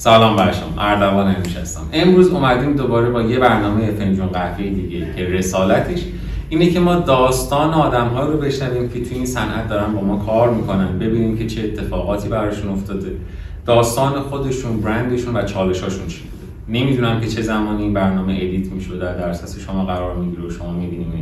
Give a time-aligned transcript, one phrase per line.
[0.00, 0.82] سلام بر شما.
[0.82, 1.80] اردوان همیش هستم.
[1.92, 6.04] امروز اومدیم دوباره با یه برنامه فنجون قهوه دیگه که رسالتش
[6.48, 10.16] اینه که ما داستان آدم ها رو بشنویم که توی این صنعت دارن با ما
[10.16, 10.98] کار می‌کنن.
[10.98, 13.12] ببینیم که چه اتفاقاتی براشون افتاده.
[13.66, 16.78] داستان خودشون برندشون و چالشاشون چی بوده.
[16.80, 20.72] نمی‌دونم که چه زمانی این برنامه ادیت می‌شده در درصد شما قرار می‌گیره و شما
[20.72, 21.12] می‌بینیم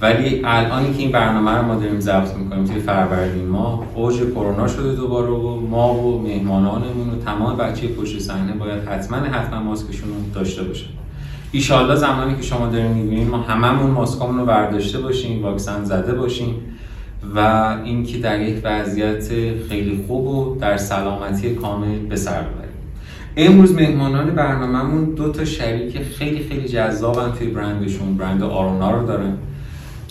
[0.00, 4.68] ولی الانی که این برنامه رو ما داریم ضبط می‌کنیم توی فروردین ما اوج کرونا
[4.68, 10.08] شده دوباره و ما و مهمانانمون و تمام بچه پشت صحنه باید حتما حتما ماسکشون
[10.08, 10.86] رو داشته باشن.
[11.52, 16.54] ایشالله زمانی که شما دارین می‌بینید ما هممون ماسکامون رو برداشته باشیم واکسن زده باشیم
[17.34, 17.38] و
[17.84, 19.28] اینکه در یک وضعیت
[19.68, 22.70] خیلی خوب و در سلامتی کامل به سر ببریم.
[23.36, 28.16] امروز مهمانان برنامهمون دو تا شریک خیلی خیلی جذابن توی برندشون.
[28.16, 29.32] برند آرونا رو دارن.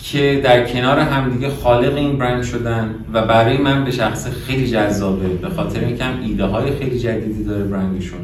[0.02, 5.28] که در کنار همدیگه خالق این برند شدن و برای من به شخص خیلی جذابه
[5.28, 8.20] به خاطر اینکه هم ایده های خیلی جدیدی داره برندشون.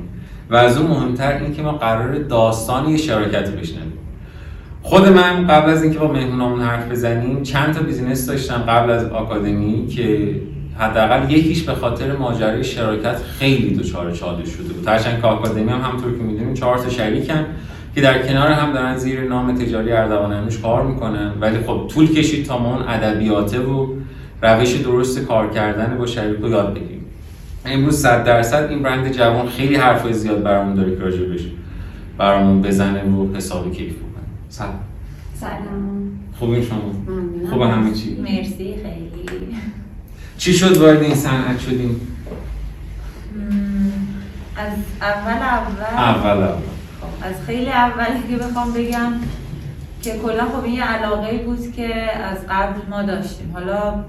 [0.51, 3.93] و از اون مهمتر این که ما قرار داستان یه شراکت بشنویم.
[4.83, 9.05] خود من قبل از اینکه با مهمونامون حرف بزنیم چند تا بیزینس داشتم قبل از
[9.05, 10.35] آکادمی که
[10.79, 14.89] حداقل یکیش به خاطر ماجرای شراکت خیلی دچار چالش شده بود.
[14.89, 17.47] هرچند که آکادمی هم همونطور که می‌دونیم چهار تا شریکن.
[17.97, 21.33] که در کنار هم دارن زیر نام تجاری اردوان کار می‌کنن.
[21.41, 23.87] ولی خب طول کشید تا ما اون ادبیاته و
[24.43, 27.05] روش درست کار کردن با شریک رو یاد بگیریم.
[27.67, 31.49] امروز صد درصد این برند جوان خیلی حرف زیاد برامون داره که راجع بشه
[32.19, 34.25] برامون بزنه و حسابی کیف بکنه.
[34.49, 34.81] سلام.
[35.35, 36.11] سلام.
[36.39, 36.93] خوبین شما؟
[37.51, 39.57] خوب همه چی؟ مرسی خیلی.
[40.39, 42.01] چی شد وارد این صنعت شدیم
[44.57, 45.97] از اول اول.
[45.97, 46.76] اول اول.
[47.23, 49.13] از خیلی اولی که بخوام بگم
[50.03, 53.51] که کلا خب این علاقه بود که از قبل ما داشتیم.
[53.55, 54.05] حالا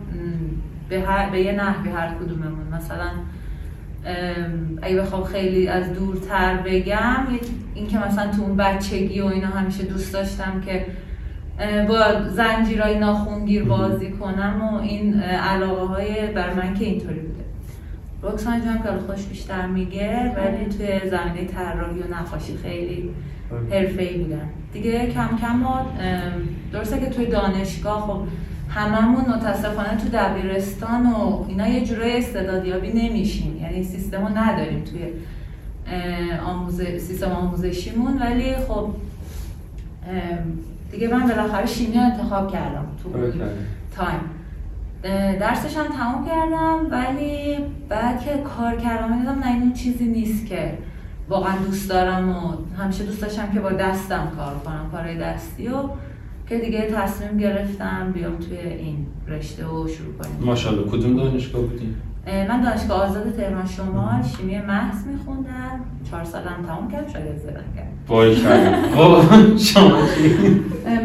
[0.90, 2.68] به, هر، به یه نحوی هر کدوممون.
[2.72, 3.10] مثلا
[4.82, 7.28] اگه بخوام خیلی از دورتر بگم
[7.76, 10.86] اینکه مثلا تو اون بچگی و اینا همیشه دوست داشتم که
[11.88, 17.37] با زنجیرهای ناخونگیر بازی کنم و این علاقه های بر من که اینطوری بوده
[18.28, 23.10] رکسان جان که خوش بیشتر میگه ولی توی زمینه طراحی و نقاشی خیلی
[23.72, 25.86] ای بودن دیگه کم کم ما
[26.72, 28.22] درسته که توی دانشگاه خب
[28.70, 33.58] هممون متاسفانه تو دبیرستان و اینا یه جورای استعدادیابی نمیشیم.
[33.62, 35.00] یعنی سیستم رو نداریم توی
[37.00, 38.18] سیستم آموزشیمون.
[38.18, 38.90] ولی خب
[40.92, 43.10] دیگه من بالاخره شیمی انتخاب کردم تو
[43.96, 44.20] تایم.
[45.40, 47.58] درسش هم تموم کردم ولی
[47.90, 50.78] بعد که کار کردم دیدم نه این چیزی نیست که
[51.30, 55.90] واقعا دوست دارم و همیشه دوست داشتم که با دستم کار کنم کارهای دستی و
[56.50, 60.38] که دیگه تصمیم گرفتم بیام توی این رشته و شروع کنیم.
[60.42, 60.92] ماشاءالله.
[60.92, 61.96] کدوم دانشگاه بودین؟
[62.28, 65.80] من دانشگاه آزاد تهران شمال شیمی محض میخوندم.
[66.12, 67.87] چهار سالم تمام کردم شاید زدن کردم.
[68.08, 69.98] بای خب شما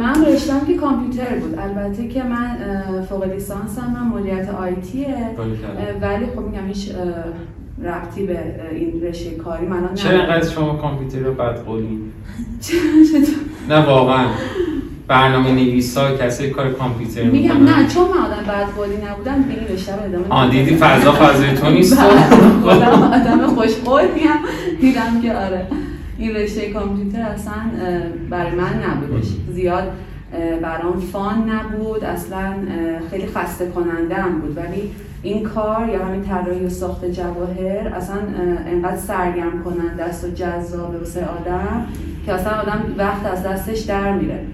[0.00, 1.58] من رشتم که کامپیوتر بود.
[1.58, 2.56] البته که من
[3.08, 5.16] فوق لیسانس هم من مدیریت آیتیه
[6.02, 6.91] ولی خب میگم هیچ
[7.84, 8.38] ربطی به
[8.72, 12.00] این رشته کاری من چرا اینقدر شما کامپیوتر رو بد قولین؟
[13.70, 14.26] نه واقعا.
[15.08, 19.68] برنامه نویسا کسی کار کامپیوتر میگم نه چون من آدم بعد قولی نبودم به این
[19.76, 22.00] رشته رو ادامه آن دیدی فضا فضای تو نیست؟
[22.64, 24.08] خودم آدم خوش قولیم
[24.80, 25.66] دیدم که آره.
[26.22, 27.55] این رشته کامپیوتر اصلا
[28.31, 29.93] برای من نبودش زیاد
[30.62, 32.05] برام فان نبود.
[32.05, 32.55] اصلا
[33.10, 34.56] خیلی خسته کننده هم بود.
[34.56, 34.91] ولی
[35.22, 38.16] این کار یا همین طراحی و ساخت جواهر اصلا
[38.66, 41.87] انقدر سرگرم کننده است و جذابه واسه آدم
[42.27, 44.44] که اصلا آدم وقت از دستش در میره.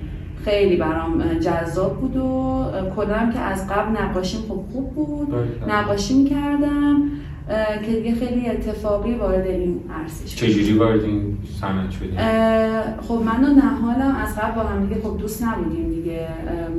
[0.44, 2.64] خیلی برام جذاب بود و
[2.96, 5.34] کلا که از قبل نقاشیم خب خوب بود.
[5.68, 7.02] نقاشی کردم.
[7.86, 12.18] که دیگه خیلی اتفاقی وارد این عرصه شد چجوری وارد این صنعت شدیم
[13.00, 16.28] خب من و نهالم از قبل با هم دیگه خب دوست نبودیم دیگه.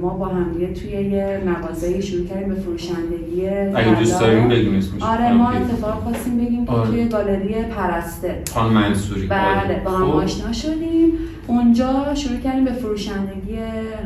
[0.02, 4.76] ما با هم دیگه توی یه مغازه شروع کردیم به فروشندگی اگه دوست داریم بگیم
[4.76, 5.02] اسمش.
[5.02, 6.90] آره ما اتفاق خواستیم بگیم که آره.
[6.90, 8.42] توی گالری پرسته.
[8.54, 9.28] خان منصوری.
[9.28, 10.18] بله با هم خب.
[10.18, 11.12] آشنا شدیم.
[11.48, 13.56] اونجا شروع کردیم به فروشندگی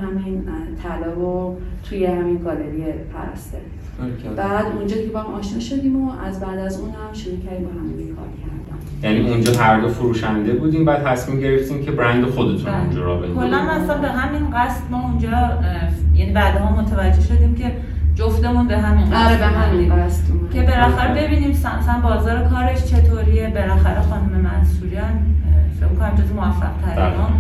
[0.02, 0.44] همین
[0.84, 1.58] طلا و
[1.90, 2.84] توی همین گالری
[3.14, 3.58] پرسته.
[4.38, 7.66] بعد اونجا که با هم آشنا شدیم و از بعد از اون هم شروع کردیم
[7.66, 9.16] با هم کار کردن.
[9.16, 12.82] یعنی اونجا هر دو فروشنده بودیم بعد تصمیم گرفتیم که برند خودتون بله.
[12.82, 15.60] اونجا را بندازیم کلا اصلا به همین قصد ما اونجا
[16.16, 17.72] یعنی بعدها متوجه شدیم که
[18.16, 20.24] جفتمون به همین قصد آره به همین قصد
[20.54, 23.50] که بالاخره ببینیم مثلا بازار کارش چطوریه.
[23.50, 25.26] بالاخره خانم منصوریان
[25.80, 27.32] فکر کنم جز موفق ترینان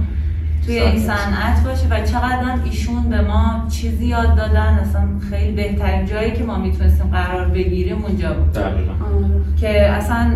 [0.66, 6.06] توی این صنعت باشه و چقدر ایشون به ما چیزی یاد دادن اصلا خیلی بهترین
[6.06, 8.58] جایی که ما می‌تونستیم قرار بگیریم اونجا بود.
[9.58, 10.32] که اصلا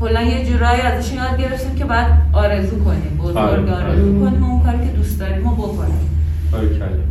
[0.00, 4.30] کلا یه جورایی ازش یاد گرفتیم که باید آرزو کنیم بزرگ آره، آرزو آره.
[4.30, 6.08] کنیم و اون کاری که دوست داریم رو بکنیم.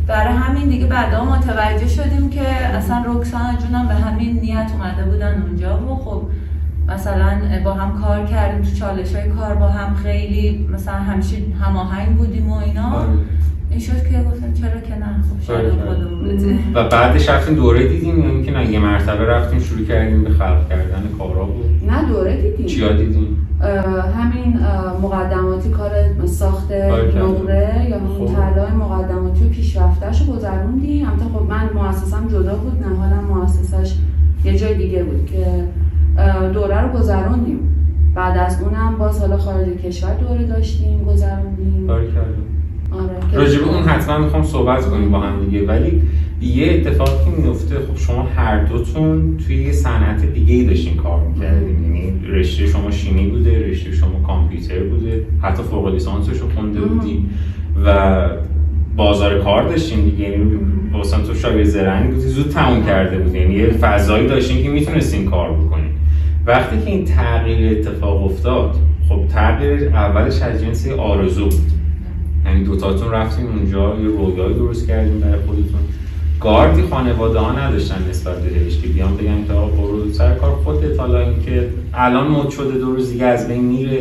[0.07, 5.41] برای همین دیگه بعدا متوجه شدیم که اصلا رکسانا جونم به همین نیت اومده بودن
[5.41, 6.21] اونجا و خب
[6.88, 7.31] مثلا
[7.66, 12.50] با هم کار کردیم تو چالش های کار با هم خیلی مثلا همیشه هماهنگ بودیم
[12.50, 13.10] و اینا آره.
[13.69, 15.69] این شد که گفتم چرا که نه خب شاید.
[15.69, 20.24] خودمون بتونیم و بعدش رفتیم دوره دیدیم یا اینکه نه یه مرتبه رفتیم شروع کردیم
[20.24, 23.48] به خلق کردن کارا بود نه دوره دیدیم چیا دیدیم
[24.16, 24.60] همین
[25.01, 25.92] مقدماتی کار
[26.25, 26.72] ساخت.
[26.72, 28.36] نقره یا همون خب.
[28.36, 33.95] طرحهای مقدماتی و پیشرفتهش رو گذروندیم البته خب من مؤسسم جدا بود نه حالا مؤسسش
[34.44, 35.63] یه جای دیگه بود که
[36.53, 37.59] دوره رو گذروندیم.
[38.15, 41.89] بعد از اونم باز حالا خارج کشور دوره داشتیم گذروندیم.
[41.89, 42.07] آره
[43.31, 46.01] که- راجب اون حتما می‌خوام صحبت کنیم با هم دیگه ولی
[46.41, 51.83] یه اتفاقی میفته خب شما هر دوتون توی یه صنعت دیگه ای داشتین کار می‌کردین.
[51.83, 56.87] یعنی رشته شما شیمی بوده رشته شما کامپیوتر بوده حتی فوق لیسانسش رو خونده مم.
[56.87, 57.25] بودی
[57.85, 58.19] و
[58.95, 60.29] بازار کار داشتین دیگه.
[60.29, 60.59] یعنی
[61.01, 65.25] مثلا تو شاگرد زرنگ بودی زود تموم کرده بودی یعنی یه فضایی داشتین که می‌تونستین
[65.29, 65.87] کار بکنین.
[66.47, 68.75] وقتی که این تغییر اتفاق افتاد
[69.09, 71.71] خب تغییر اولش از جنس آرزو بود.
[72.45, 75.79] یعنی دوتاتون رفتین اونجا یه رویایی درست کردین برای خودتون.
[76.39, 80.99] گاردی خانواده ها نداشتن نسبت بهش که بیان بگن که آقا برو سر کار خودت
[80.99, 84.00] حالا اینکه الان مد شده دو روز دیگه از بین میره.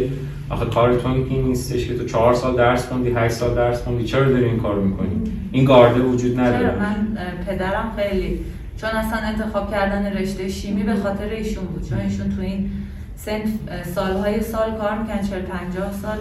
[0.51, 4.25] آخه کارتون این نیستش که تو چهار سال درس خوندی هشت سال درس خوندی چرا
[4.25, 5.23] داری این کار می‌کنی؟
[5.53, 6.75] این گارده وجود نداره.
[6.79, 7.07] من
[7.47, 8.41] پدرم خیلی
[8.81, 11.89] چون اصلا انتخاب کردن رشته شیمی به خاطر ایشون بود.
[11.89, 12.71] چون ایشون تو این
[13.17, 13.41] سن
[13.95, 16.19] سالهای سال کار می‌کنن 40 50 سال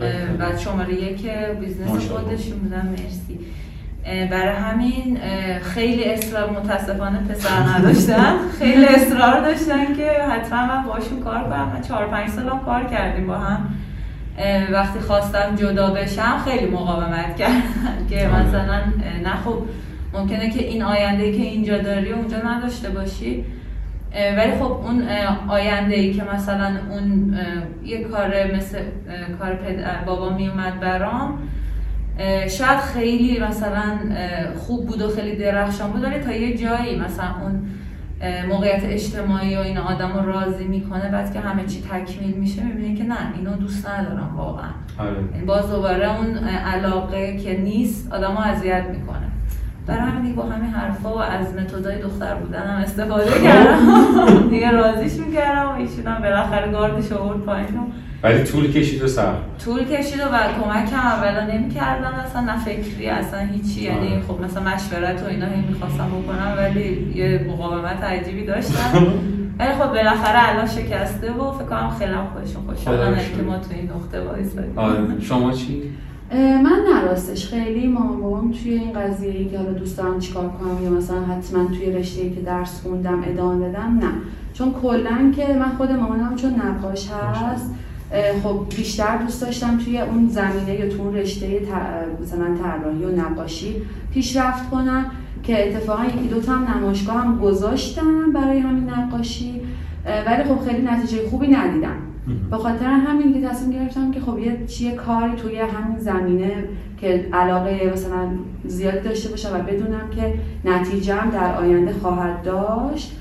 [0.00, 1.28] اه، بعد شماره یک
[1.60, 2.08] business.
[2.08, 2.86] خودشون بودن.
[2.88, 3.38] مرسی.
[4.30, 5.18] برای همین
[5.62, 8.36] خیلی اصرار متاسفانه پسر نداشتن.
[8.58, 11.72] خیلی اصرار داشتن که حتما من باشون کار کنم.
[11.74, 13.68] من چهار پنج سالم کار کردیم با هم.
[14.72, 17.62] وقتی خواستم جدا بشم خیلی مقاومت کردن
[18.10, 18.46] که آره.
[18.46, 18.76] مثلا
[19.24, 19.62] نه خب
[20.12, 23.44] ممکنه که این آینده که اینجا داری اونجا نداشته باشی.
[24.36, 25.02] ولی خب اون
[25.48, 27.34] آینده ای که مثلا اون
[27.84, 28.78] یه کار مثل
[29.38, 31.38] کار پدر بابا میومد برام
[32.48, 33.98] شاید خیلی مثلا
[34.58, 37.62] خوب بود و خیلی درخشان بود ولی تا یه جایی مثلا اون
[38.48, 42.94] موقعیت اجتماعی و این آدم رو راضی می‌کنه بعد که همه چی تکمیل میشه می‌بینی
[42.94, 44.70] که نه اینو دوست ندارم واقعا.
[44.98, 45.16] آره.
[45.32, 49.27] یعنی باز دوباره اون علاقه که نیست آدم رو اذیت می‌کنه.
[49.88, 53.78] برای همین با همین حرفا و از متدای دختر بودن هم استفاده کردم
[54.50, 57.66] دیگه راضیش می‌کردم و ایشون هم بالاخره گاردش آورد پایین
[58.22, 63.08] ولی طول کشید و سخت طول کشید و کمک هم اولا نمی‌کردن اصلا نه فکری
[63.08, 64.22] اصلا هیچی یعنی آره.
[64.28, 69.06] خب مثلا مشورت و اینا هی می‌خواستم بکنم ولی یه مقاومت عجیبی داشتن
[69.58, 73.42] ولی خب بالاخره الان شکسته و فکر کنم خیلی هم خودشون خوشحالن که.
[73.42, 75.20] ما تو این نقطه وایسادیم آره.
[75.20, 75.82] شما چی؟
[76.36, 80.84] من نراستش خیلی مامان بابام توی این قضیه ای که حالا دوست دارم چیکار کنم
[80.84, 84.10] یا مثلا حتما توی رشته ای که درس خوندم ادامه بدم نه.
[84.52, 87.70] چون کلا که من خود مامانم چون نقاش هست
[88.42, 91.60] خب بیشتر دوست داشتم توی اون زمینه یا تو اون رشته
[92.22, 93.76] مثلا طراحی و نقاشی
[94.14, 95.10] پیشرفت کنم
[95.42, 99.60] که اتفاقا یکی دو تا هم نمایشگاه هم گذاشتم برای همین نقاشی
[100.26, 102.07] ولی خب خیلی نتیجه خوبی ندیدم.
[102.50, 106.64] به خاطر همین که تصمیم گرفتم که خب یه چیه کاری توی همین زمینه
[107.00, 108.28] که علاقه مثلا
[108.64, 113.12] زیادی داشته باشم و بدونم که نتیجهم در آینده خواهد داشت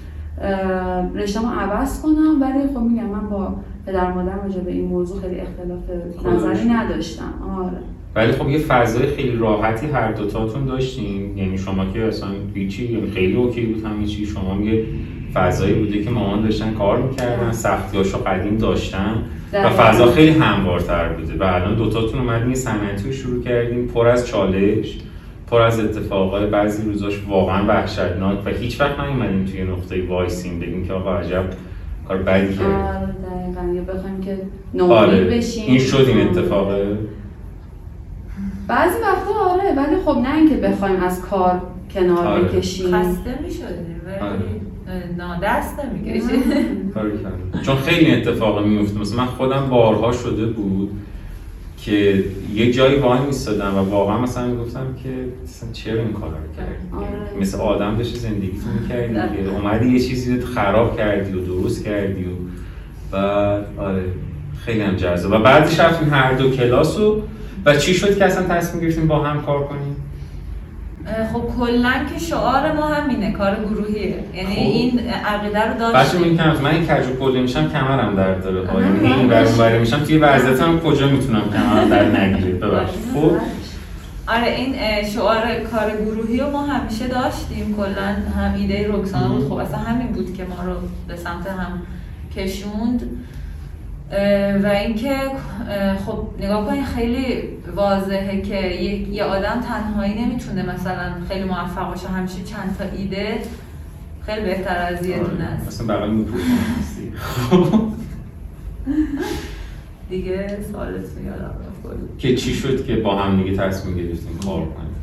[1.15, 2.41] رشتم رو عوض کنم.
[2.41, 5.79] ولی خب میگم من با پدر مادرم راجع به این موضوع خیلی اختلاف
[6.25, 6.69] نظری.
[6.69, 7.33] نداشتم.
[7.59, 7.77] آره.
[8.15, 11.37] ولی خب یه فضای خیلی راحتی هر دوتاتون داشتین.
[11.37, 14.25] یعنی شما که اصلا هیچی یعنی خیلی اوکی بود همه چی.
[14.25, 14.85] شما یه
[15.37, 19.15] فضایی بوده که مامان داشتن کار می‌کردن سختیاشو قدیم داشتن
[19.53, 19.69] و.
[19.69, 24.27] فضا خیلی هموارتر بوده و الان دوتاتون اومدین یه صنعتی رو شروع کردین پر از
[24.27, 24.97] چالش
[25.51, 30.87] پر از اتفاقات بعضی روزاش واقعا وحشتناک و هیچ وقت نیومدین توی نقطه وایسین بگین
[30.87, 31.45] که آقا عجب
[32.07, 34.37] کار بدی کردیم آره دقیقا یا بخوایم که
[34.83, 36.29] آره بشیم این شد این آره.
[36.29, 36.97] اتفاقه
[38.67, 41.61] بعضی وقتا آره ولی خب نه اینکه بخوایم از کار
[41.93, 42.43] کنار آره.
[42.43, 44.39] بکشیم خسته می‌شدیم ولی آره.
[45.17, 45.77] نادست
[46.95, 47.61] کردم.
[47.65, 50.89] چون خیلی اتفاق میفته مثلا من خودم بارها شده بود
[51.77, 55.09] که یه جایی وای میستادم و واقعا مثلا می‌گفتم که
[55.43, 57.41] مثلا چرا این کار رو کردی؟ آره.
[57.41, 59.13] مثل آدم داشتی زندگی تو می‌کردی.
[59.13, 62.27] که اومدی یه چیزی رو خراب کردی و درست کردی و
[63.11, 64.03] بعد آره
[64.65, 65.31] خیلی هم جذاب.
[65.31, 67.21] و بعدش رفتیم هر دو کلاس و
[67.65, 69.95] و چی شد که اصلا تصمیم گرفتیم با هم کار کنیم؟
[71.33, 74.23] خب کلا که شعار ما همینه کار گروهیه.
[74.35, 74.61] یعنی خب.
[74.61, 78.67] این عقیده رو بچه داشتیم میگم من این کجو کلی میشم کمرم درد داره.
[78.67, 78.81] ها.
[78.81, 79.13] یعنی.
[79.13, 82.51] این ور میشم توی ورزتم کجا می‌تونم کمرم در نگیره.
[82.61, 82.99] ببخشید.
[83.13, 83.31] خب؟
[84.27, 84.75] آره این
[85.13, 87.75] شعار کار گروهی رو ما همیشه داشتیم.
[87.77, 90.73] کلا هم ایده رکسانا بود خب اصلا همین بود که ما رو
[91.07, 91.81] به سمت هم
[92.35, 93.01] کشوند.
[94.63, 95.15] و اینکه
[96.05, 97.43] خب نگاه کنید خیلی
[97.75, 103.39] واضحه که یه, یه آدم تنهایی نمی‌تونه مثلا خیلی موفق باشه همیشه چند تا ایده
[104.25, 107.81] خیلی بهتر از یه دونه است بغل میکروفون هستی خب.
[110.09, 111.93] دیگه سوالتون یادم رفت کلا.
[112.17, 114.95] که چی شد که با هم دیگه تصمیم گرفتیم کار کنیم.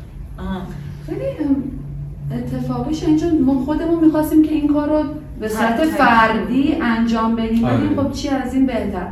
[1.05, 1.25] خیلی
[2.31, 5.03] اتفاقی شد چون ما خودمون می‌خواستیم که این کار رو
[5.39, 5.85] به صورت.
[5.85, 7.75] فردی انجام بدیم آره.
[7.75, 9.07] ولی خب چی از این بهتر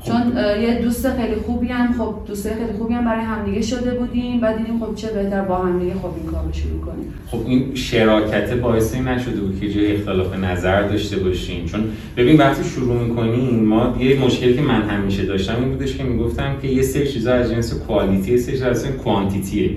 [0.00, 0.12] خب.
[0.12, 4.40] چون یه دوست خیلی خوبی هم خب دوستای خیلی خوبی هم برای همدیگه شده بودیم
[4.40, 7.74] بعد دیدیم خب چه بهتر با همدیگه خب این کار رو شروع کنیم خب این
[7.74, 11.80] شراکت باعث این نشده بود که جای اختلاف نظر داشته باشیم چون
[12.16, 16.56] ببین وقتی شروع می‌کنیم ما یه مشکلی که من همیشه داشتم این بودش که می‌گفتم
[16.62, 19.70] که یه سری چیزا از جنس کوالیتی یه سری از جنس کوانتیتیه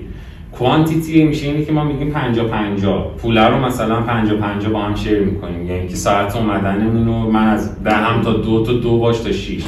[0.52, 4.94] کوانتیتی میشه اینه که ما میگیم 50 50 پول رو مثلا 50 50 با هم
[4.94, 5.70] شیر می‌کنیم.
[5.70, 9.64] یعنی که ساعت اومدنمون رو من از دهم تا دو تا دو باش تا 6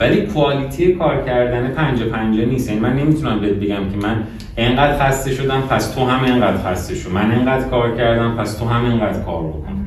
[0.00, 2.68] ولی کوالیتی کار کردن 50 50 نیست.
[2.68, 4.22] یعنی من نمی‌تونم بهت بگم که من
[4.56, 7.10] انقدر خسته شدم پس تو هم انقدر خسته شو.
[7.10, 9.83] من انقدر کار کردم پس تو هم انقدر کار بکن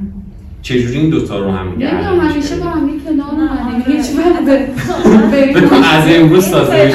[0.62, 3.62] چجوری این دوتا رو هم دیگه نمی‌دونم همیشه؟ با هم کنار آره.
[3.62, 4.60] اومدیم هیچ وقت
[5.96, 6.94] از امروز سازش آره.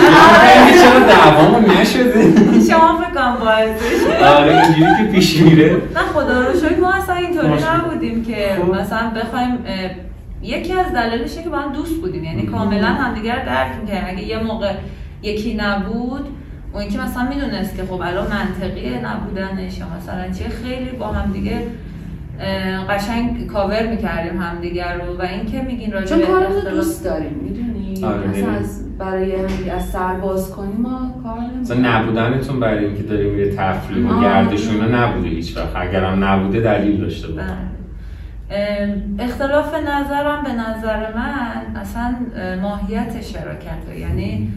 [0.83, 2.23] چرا دعوامون نشده.
[2.71, 5.73] شما فکر کنم باعثش آره اینجوری که پیش میره.
[5.73, 6.81] نه خدا رو شکر.
[6.81, 7.49] ما اصلا اینطوری.
[7.49, 8.75] نبودیم که خب.
[8.75, 9.59] مثلا بخوایم
[10.43, 12.25] یکی از دلایلشه که با هم دوست بودیم.
[12.25, 14.05] یعنی کاملا همدیگه رو درک می‌کردیم.
[14.09, 14.73] اگه یه موقع
[15.23, 16.27] یکی نبود
[16.73, 19.79] اون که مثلا می‌دونست که خب الان منطقیه نبودنش.
[19.79, 21.63] یا مثلا چه خیلی با هم دیگه
[22.91, 27.41] قشنگ کاور می‌کردیم همدیگه رو و اینکه میگین راجع چون به کارمون رو دوست داریم
[27.43, 28.59] می‌دونی آره،.
[28.59, 29.35] از برای
[29.71, 31.77] از سر باز کنیم ما کار مثلا.
[31.77, 34.23] نبودنتون برای اینکه داریم یه تفریح و آه.
[34.23, 37.73] گردش و اینا نبوده هیچ وقت اگرم نبوده دلیل داشته بود بله.
[39.19, 44.49] اختلاف نظرم به نظر من اصلا اه، ماهیت شراکته یعنی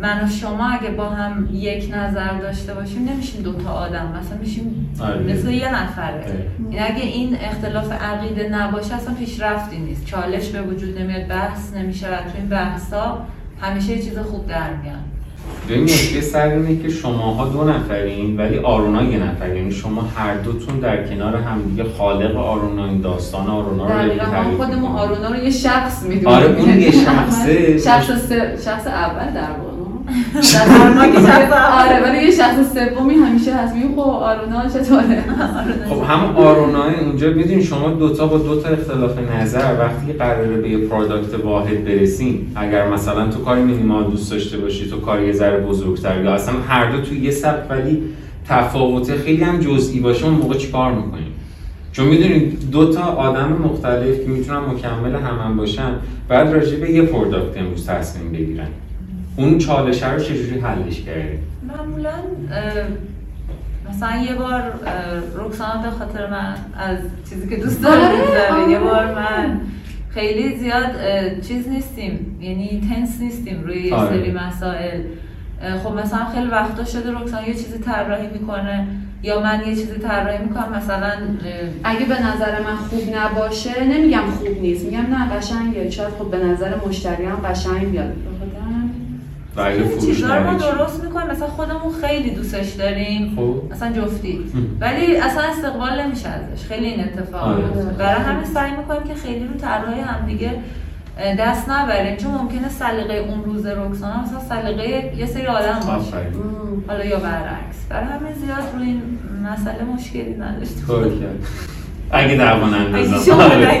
[0.00, 4.96] من و شما اگه با هم یک نظر داشته باشیم نمیشیم دوتا آدم مثلا میشیم
[5.00, 5.18] آره.
[5.18, 6.50] مثل یه نفره آره.
[6.70, 12.06] این اگه این اختلاف عقیده نباشه اصلا پیشرفتی نیست چالش به وجود نمیاد بحث نمیشه
[12.06, 13.26] و تو این بحث ها
[13.60, 15.15] همیشه یه چیز خوب در میاد
[15.68, 20.34] ببین نکته سر اینه که شماها دو نفرین ولی آرونا یه نفر یعنی شما هر
[20.34, 24.26] دوتون در کنار همدیگه خالق آرونا این داستان آرونا رو دقیقا
[24.56, 24.92] خودمون.
[24.92, 27.78] آرونا رو یه شخص می‌دونیم آره، اون یه شخصه.
[27.78, 28.32] شخص
[28.64, 29.48] شخص اول در
[31.80, 33.74] آره ولی یه شخص سومی همیشه هست.
[33.74, 35.24] میگم خب آرونا چطوره
[35.90, 40.68] خب هم آرونای اونجا بدین شما دوتا با دوتا اختلاف نظر وقتی که قراره به
[40.68, 45.32] یه پروداکت واحد برسیم اگر مثلا تو کاری مینیمال دوست داشته باشی تو کاری یه
[45.32, 48.02] ذره بزرگتر یا اصلا هر دو تو یه سبک ولی
[48.48, 51.32] تفاوت خیلی هم جزئی باشه اون موقع چیکار می‌کنیم؟
[51.92, 55.92] چون می‌دونید دو تا آدم مختلف که می‌تونن مکمل هم, هم باشن
[56.28, 58.68] بعد راجع به یه پروداکت امروز تصمیم بگیرن.
[59.36, 61.38] اون چالش رو چجوری حلش کردیم
[61.68, 62.12] معمولا
[63.90, 64.62] مثلا یه بار
[65.36, 66.98] رکسانا به خاطر من از
[67.30, 68.14] چیزی که دوست داره.
[68.70, 68.78] یه آره.
[68.78, 69.60] بار من
[70.10, 70.90] خیلی زیاد
[71.48, 74.08] چیز نیستیم یعنی تنس نیستیم روی یه آره.
[74.08, 75.00] سری مسائل
[75.84, 78.86] خب مثلا خیلی وقتا شده رکسانا یه چیزی طراحی می‌کنه
[79.22, 81.12] یا من یه چیزی طراحی می‌کنم مثلا
[81.84, 86.38] اگه به نظر من خوب نباشه نمیگم خوب نیست میگم نه قشنگه شاید خب به
[86.38, 88.12] نظر مشتری هم قشنگ بیاد
[89.58, 91.26] این فروش چیزا رو ما؟ درست می‌کنیم.
[91.26, 93.32] مثلا خودمون خیلی دوستش داریم.
[93.36, 93.72] خب.
[93.72, 94.40] اصلا جفتی.
[94.80, 96.64] ولی اصلا استقبال نمیشه ازش.
[96.64, 97.64] خیلی این اتفاق آره.
[97.98, 100.50] برای همین سعی می‌کنیم که خیلی رو طرحهای همدیگه
[101.18, 102.16] اه، دست نبریم.
[102.16, 106.16] چون ممکنه سلیقه اون روز رکسانا مثلا سلیقه یه سری آدم باشه.
[106.88, 107.86] حالا یا برعکس.
[107.88, 109.02] برای همین زیاد رو این
[109.52, 110.84] مسئله مشکلی نداشتیم.
[112.10, 113.80] اگه دعوا اگه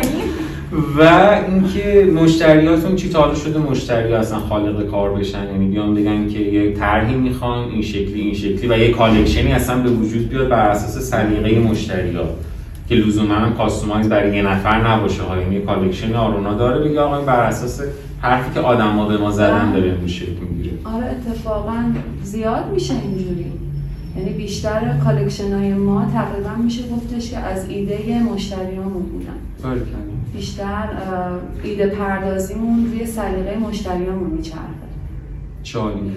[0.72, 1.02] و
[1.48, 6.72] اینکه مشتریاتون چی تا شده مشتری اصلا خالق کار بشن؟ یعنی بیان بگن که یه
[6.72, 10.68] طرحی می‌خوان این شکلی این شکلی و یه collection ی اصلا به وجود بیاد بر
[10.68, 12.24] اساس سلیقه مشتری ها
[12.88, 15.22] که لزوما هم customize برای یه نفر نباشه.
[15.22, 17.80] ها یعنی collection آرونا داره بگه آقا این بر اساس
[18.20, 20.74] حرفی که آدما به ما زدن داره امروز شکل می‌گیره.
[20.84, 21.84] آره اتفاقا
[22.22, 23.46] زیاد میشه اینجوری.
[24.16, 29.36] یعنی بیشتر collection های ما تقریبا میشه گفتش که از ایده مشتریامون بودن
[30.36, 30.88] بیشتر
[31.62, 34.86] ایده پردازیمون روی سلیقه مشتریامون میچرخه.
[35.62, 36.12] چه عالی.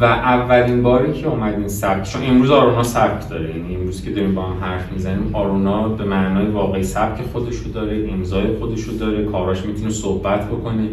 [0.00, 4.34] و اولین باری که اومدین سبک چون امروز آرونا سبک داره یعنی امروز که داریم
[4.34, 9.64] با هم حرف می‌زنیم آرونا به معنای واقعی سبک خودشو داره امضای خودشو داره کاراش
[9.66, 10.88] می‌تونه صحبت بکنه.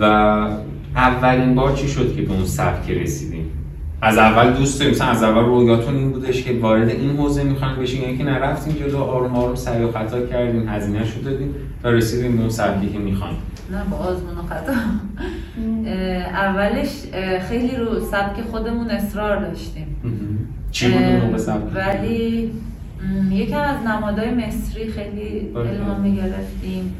[0.00, 0.04] و
[0.96, 3.50] اولین بار چی شد که به اون سبک رسیدیم
[4.02, 4.94] از اول دوست داریم.
[4.94, 8.74] مثلا از اول رویاتون این بودش که وارد این حوزه می‌خواین بشین یعنی که نرفتیم
[8.74, 11.54] جلو آروم آروم سعی و خطا کردیم هزینه شو دادیم
[11.84, 13.36] و رسیدیم به اون سبکی که می‌خوایم.
[13.72, 14.72] نه با آزمون و خطا.
[16.30, 16.88] اولش
[17.48, 19.96] خیلی رو سبک خودمون اصرار داشتیم.
[20.70, 22.50] چی بود اون سبک؟ ولی
[23.30, 26.94] یکم از نمادهای مصری خیلی الهام می‌گرفتیم.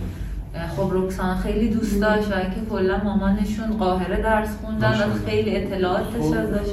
[0.76, 6.14] خب رکسان خیلی دوست داشت و اینکه کلا مامانشون قاهره درس خوندن و خیلی اطلاعاتش
[6.14, 6.70] ازش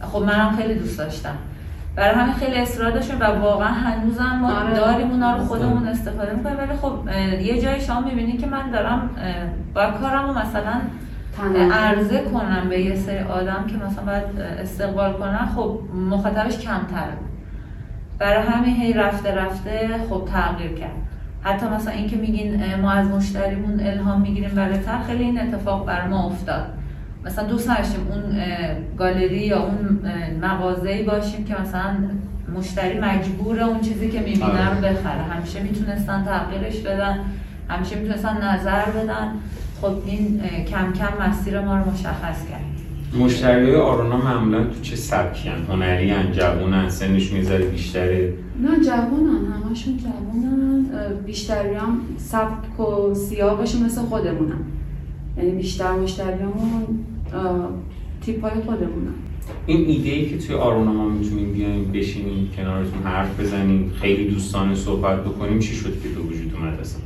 [0.00, 1.34] خب منم خیلی دوست داشتم.
[1.96, 4.74] برای همین خیلی اصرار داشتیم و واقعا هنوزم ما آره.
[4.74, 6.58] داریم اونا رو خودمون استفاده می‌کنیم.
[6.58, 6.92] ولی خب
[7.40, 9.10] یه جای شما می‌بینید که من دارم
[9.74, 10.80] با کارم رو مثلا
[11.72, 15.48] عرضه کنم به یه سری آدم که مثلا باید استقبال کنن.
[15.56, 15.78] خب
[16.10, 17.16] مخاطبش کمتره.
[18.18, 21.05] برای همین هی رفته رفته خب تغییر کرد.
[21.46, 24.50] حتی مثلا اینکه میگین ما از مشتریمون الهام می‌گیریم
[24.86, 26.66] تر خیلی این اتفاق بر ما افتاد.
[27.24, 28.22] مثلا دوست داشتیم اون
[28.98, 29.98] گالری یا اون
[30.42, 31.96] مغازه‌ای باشیم که مثلا
[32.54, 34.92] مشتری مجبور اون چیزی که می‌بینه رو آره.
[34.92, 35.22] بخره.
[35.22, 37.18] همیشه می‌تونستن تغییرش بدن
[37.68, 39.32] همیشه می‌تونستن نظر بدن.
[39.80, 42.75] خب این کم کم مسیر ما رو مشخص کرد.
[43.18, 49.26] مشتری آرونا معمولا تو چه سبکی هن؟ هنری هن؟ جوون سنشون یه بیشتره؟ نه جوون
[49.26, 50.86] هن همشون جوون
[51.26, 54.60] بیشتری هم سبک و سیاقشون مثل خودمونن
[55.36, 57.04] یعنی بیشتر مشتریامون
[58.20, 59.14] تیپ های خودمونن
[59.66, 64.74] این ایده ای که توی آرونا ما می‌تونیم بیایم بشینیم کنارتون حرف بزنیم خیلی دوستانه
[64.74, 67.00] صحبت بکنیم چی شد که به وجود اومد اصلا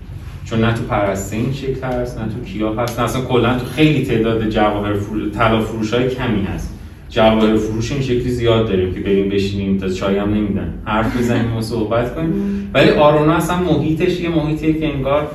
[0.45, 4.05] چون نه تو پرسته شکل هست نه تو کیا هست نه اصلا کلا تو خیلی
[4.05, 5.31] تعداد جواهر فرو...
[5.31, 6.75] طلا فروش های کمی هست.
[7.09, 10.75] جواهر فروش این شکلی زیاد داریم که بریم بشینیم تا چای هم نمیدن.
[10.85, 12.71] حرف بزنیم و صحبت کنیم.
[12.75, 15.29] ولی آرونا اصلا محیطش یه محیطیه که انگار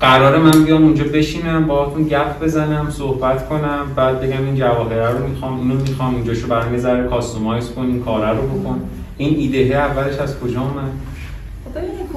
[0.00, 5.28] قرار من بیام اونجا بشینم باهاتون گپ بزنم صحبت کنم بعد بگم این جواهره رو
[5.28, 8.80] می‌خوام اینو می‌خوام اونجاشو برام یه ذره کاستومایز کن رو بکن.
[9.18, 10.90] این ایده اولش از کجا اومد؟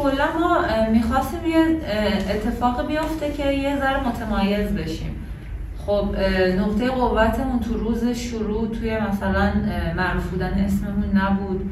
[0.03, 0.57] کلا ما
[0.91, 1.77] می‌خواستیم یه
[2.29, 5.15] اتفاق بیفته که یه ذره متمایز بشیم.
[5.85, 6.15] خب
[6.59, 9.51] نقطه قوتمون تو روز شروع توی مثلا
[9.95, 11.71] معروف بودن اسممون نبود.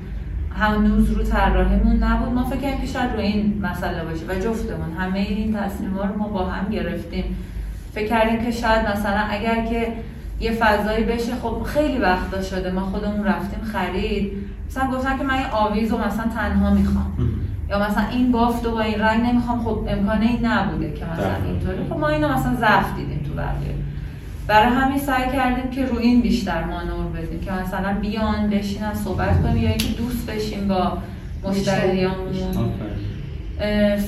[0.56, 2.34] هنوز رو طراحیمون نبود.
[2.34, 4.94] ما فکر کردیم که شاید رو این مسئله باشه و جفتمون.
[4.98, 7.38] همه این تصمیم رو ما با هم گرفتیم.
[7.94, 9.94] فکر کردیم که شاید مثلا اگر که
[10.40, 12.72] یه فضایی بشه خب خیلی وقتا شده.
[12.72, 14.32] ما خودمون رفتیم خرید.
[14.70, 17.18] مثلا گفتن که من این آویز رو مثلا تنها می‌خوام.
[17.72, 21.36] یا مثلا این بافت و با این رنگ نمی‌خوام خب امکانه این نبوده که مثلا
[21.46, 21.78] اینطوری.
[21.90, 23.76] خب ما اینو مثلا ضعف دیدیم تو بقیه.
[24.48, 29.44] برای همین سعی کردیم که رو این بیشتر مانور بدیم که مثلا بیان بشینن صحبت
[29.44, 30.98] کنیم یا اینکه دوست بشیم با
[31.44, 32.32] مشتریامون.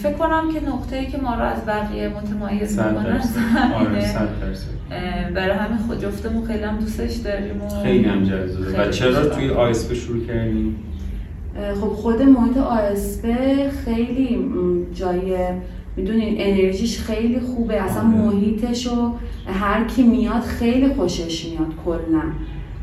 [0.01, 3.21] فکر کنم که نقطه ای که ما رو از بقیه متمایز می‌کنه
[3.75, 8.23] آره، برای همین خود جفتمون خیلی هم دوستش داریم و خیلی هم
[8.77, 10.75] و چرا توی آیسپ شروع کردیم
[11.81, 14.39] خب خود محیط آسپه خیلی
[14.93, 15.37] جای
[15.97, 17.81] می‌دونین انرژیش خیلی خوبه.
[17.81, 18.17] اصلا آره.
[18.17, 19.11] محیطش و
[19.45, 22.23] هر کی میاد خیلی خوشش میاد کلا.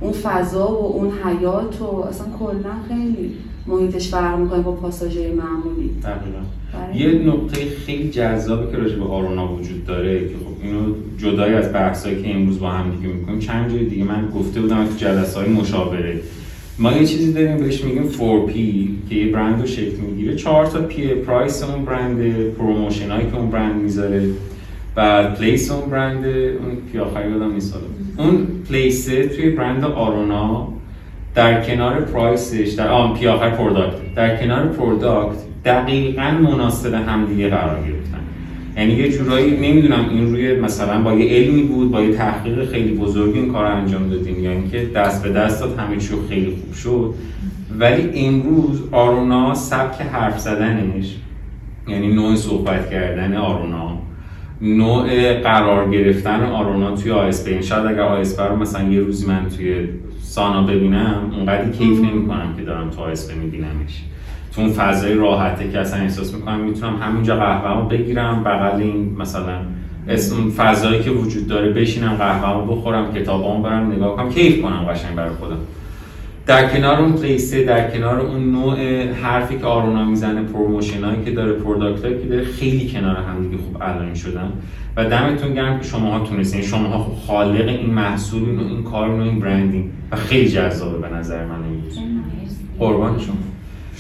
[0.01, 3.33] اون فضا و اون حیات و اصلا کلا خیلی
[3.67, 5.91] محیطش فرق می‌کنه با پاساژهای معمولی.
[6.95, 11.73] یه نقطه خیلی جذابی که راجع به آرونا وجود داره که خب اینو جدای از
[11.73, 15.41] بحثایی که امروز با هم دیگه می‌کنیم چند جای دیگه من گفته بودم تو جلسه
[15.41, 16.21] های مشاوره.
[16.81, 18.53] ما یه چیزی داریم بهش میگیم 4P
[19.09, 20.37] که یه برند رو شکل می‌گیره.
[20.37, 24.23] چهار تا P، price اون برند promotion هایی که اون برند می‌ذاره
[24.95, 27.77] بعد place اون برند اون P آخری یادم نیست
[28.19, 30.69] اون place توی برند آرونا
[31.35, 34.15] در کنار price ش در آن P آخر product.
[34.17, 38.10] در کنار product دقیقا مناسب همدیگه قرار گرفتن
[38.77, 42.95] یعنی یه جورایی نمی‌دونم این روی مثلا با یه علمی بود با یه تحقیق خیلی
[42.95, 46.75] بزرگی این کار انجام دادیم یا اینکه دست به دست داد همه چیو خیلی خوب
[46.75, 47.15] شد.
[47.79, 51.17] ولی امروز آرونا سبک حرف زدنش
[51.89, 53.99] یعنی نوع صحبت کردن آرونا
[54.63, 59.89] نوع قرار گرفتن آرونا توی آسپین شاید اگر آسپین رو مثلا یه روزی من توی
[60.23, 64.03] سانا ببینم اونقدر کیف نمی کنم که دارم تو آسپین میبینمش.
[64.53, 69.17] تو اون فضای راحته که اصلا احساس می‌کنم می‌تونم همینجا قهوه رو بگیرم بغل این
[69.19, 69.57] مثلا
[70.09, 74.85] اسم فضایی که وجود داره بشینم قهوه رو بخورم کتابامو برم نگاه کنم کیف کنم
[74.85, 75.59] قشنگ برای خودم.
[76.47, 81.25] در کنار اون place ه در کنار اون نوع حرفی که آرونا می‌زنه promotion ایی
[81.25, 84.53] که داره product که داره خیلی کنار هم دیگه خوب align شدن.
[84.97, 86.63] و دمتون گرم که شماها تونستین.
[86.63, 91.17] شماها خوب خالق این محصول و این کار و این branding و خیلی جذابه به
[91.17, 91.83] نظر من این.
[92.79, 93.35] قربان شما.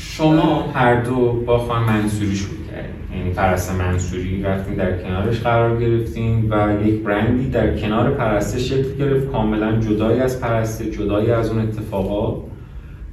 [0.02, 3.18] شما هر دو با خانم منصوری شروع کردیم.
[3.18, 8.96] یعنی پرست منصوری رفتیم در کنارش قرار گرفتیم و یک برندی در کنار پرسته شکل
[8.98, 9.32] گرفت.
[9.32, 12.34] کاملا جدایی از پرسته جدایی از اون اتفاقات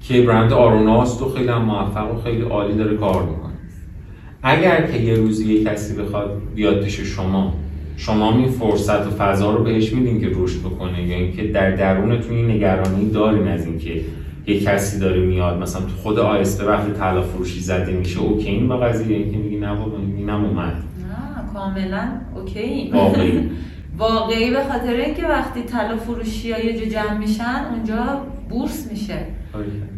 [0.02, 3.54] که برند آروناست و خیلی هم موفق و خیلی عالی داره کار می‌کنه.
[4.43, 7.54] اگر که یه روزی یه کسی بخواد بیاد پیش شما
[7.97, 11.08] شما این فرصت و فضا رو بهش میدین که رشد بکنه.
[11.08, 14.02] یا اینکه در درونتون این نگرانی دارین از اینکه
[14.47, 18.67] یه کسی داره میاد مثلا تو خود آیسته وقتی طلا فروشی زده میشه اوکی این
[18.67, 20.73] با قضیه اینکه میگی نه بابا اینم اومد.
[20.73, 22.91] نه کاملا اوکی.
[22.93, 23.49] واقعی.
[23.97, 29.19] واقعی به خاطر اینکه وقتی طلا فروشی ها یه جا جمع میشن اونجا بورس میشه.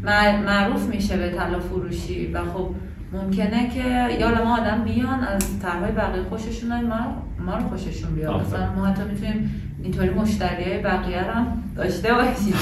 [0.04, 2.28] مع- معروف میشه به طلا فروشی.
[2.34, 2.70] و خب
[3.14, 8.42] ممکنه که یا ما آدم بیان از طرحهای بقیه خوششون ما ما رو خوششون بیاد.
[8.42, 9.52] مثلا ما حتی می‌تونیم
[9.84, 12.54] اینطوری مشتری های بقیه رو هم داشته باشیم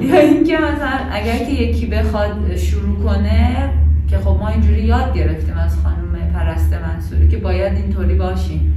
[0.10, 3.70] یا اینکه مثلا اگر که یکی بخواد شروع کنه
[4.10, 8.74] که خب ما اینجوری یاد گرفتیم از خانم پرست منصوری که باید اینطوری باشیم.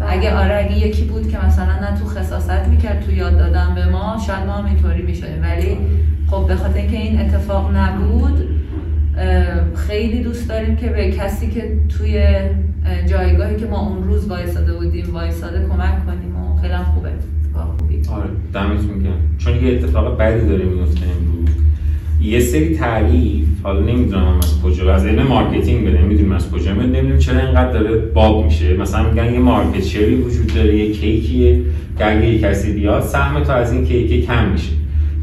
[0.00, 3.86] اگه آره اگه یکی بود که مثلا نه تو خصاصت می‌کرد تو یاد دادن به
[3.86, 5.42] ما شاید ما هم اینطوری می‌شدیم.
[5.42, 5.78] ولی
[6.30, 8.48] خب به خاطر اینکه این اتفاق نبود
[9.74, 14.72] خیلی دوست داریم که به کسی که توی اه، جایگاهی که ما اون روز وایساده
[14.72, 16.36] بودیم وایساده کمک کنیم.
[16.36, 17.08] و خیلی خوبه.
[17.78, 17.94] خوبی.
[18.12, 19.12] آره دمتون گرم.
[19.38, 21.48] چون یه اتفاق بدی داره میفته امروز.
[22.22, 26.02] یه سری تعریف حالا نمی‌دونم از کجا از علم marketing بده.
[26.02, 28.76] نمی‌دونم از کجا میاد نمی‌دونم چرا اینقدر داره باب میشه.
[28.76, 31.60] مثلا میگن یه market share ی وجود داره یه cake یه
[31.98, 34.72] که اگه کسی بیاد سهم تو از این کیک کم میشه.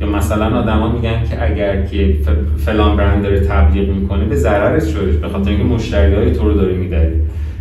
[0.02, 2.16] یا مثلا آدما میگن که اگر که
[2.58, 6.54] فلان برند داره تبلیغ می‌کنه به ضررش شده به خاطر اینکه مشتری های تو رو
[6.54, 7.14] داره میداری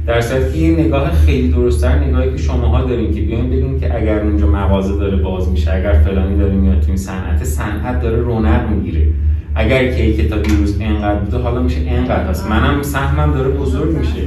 [0.06, 3.96] در صورتی که یه نگاه خیلی درستتر نگاهی که شماها دارین که بیاین بگین که
[3.96, 8.16] اگر اونجا مغازه داره باز میشه اگر فلانی داره میاد تو این صنعت صنعت داره
[8.16, 9.06] رونق می‌گیره.
[9.54, 14.22] اگر کیک تا دیروز انقدر بوده حالا میشه انقدر هست منم سهمم داره بزرگ میشه.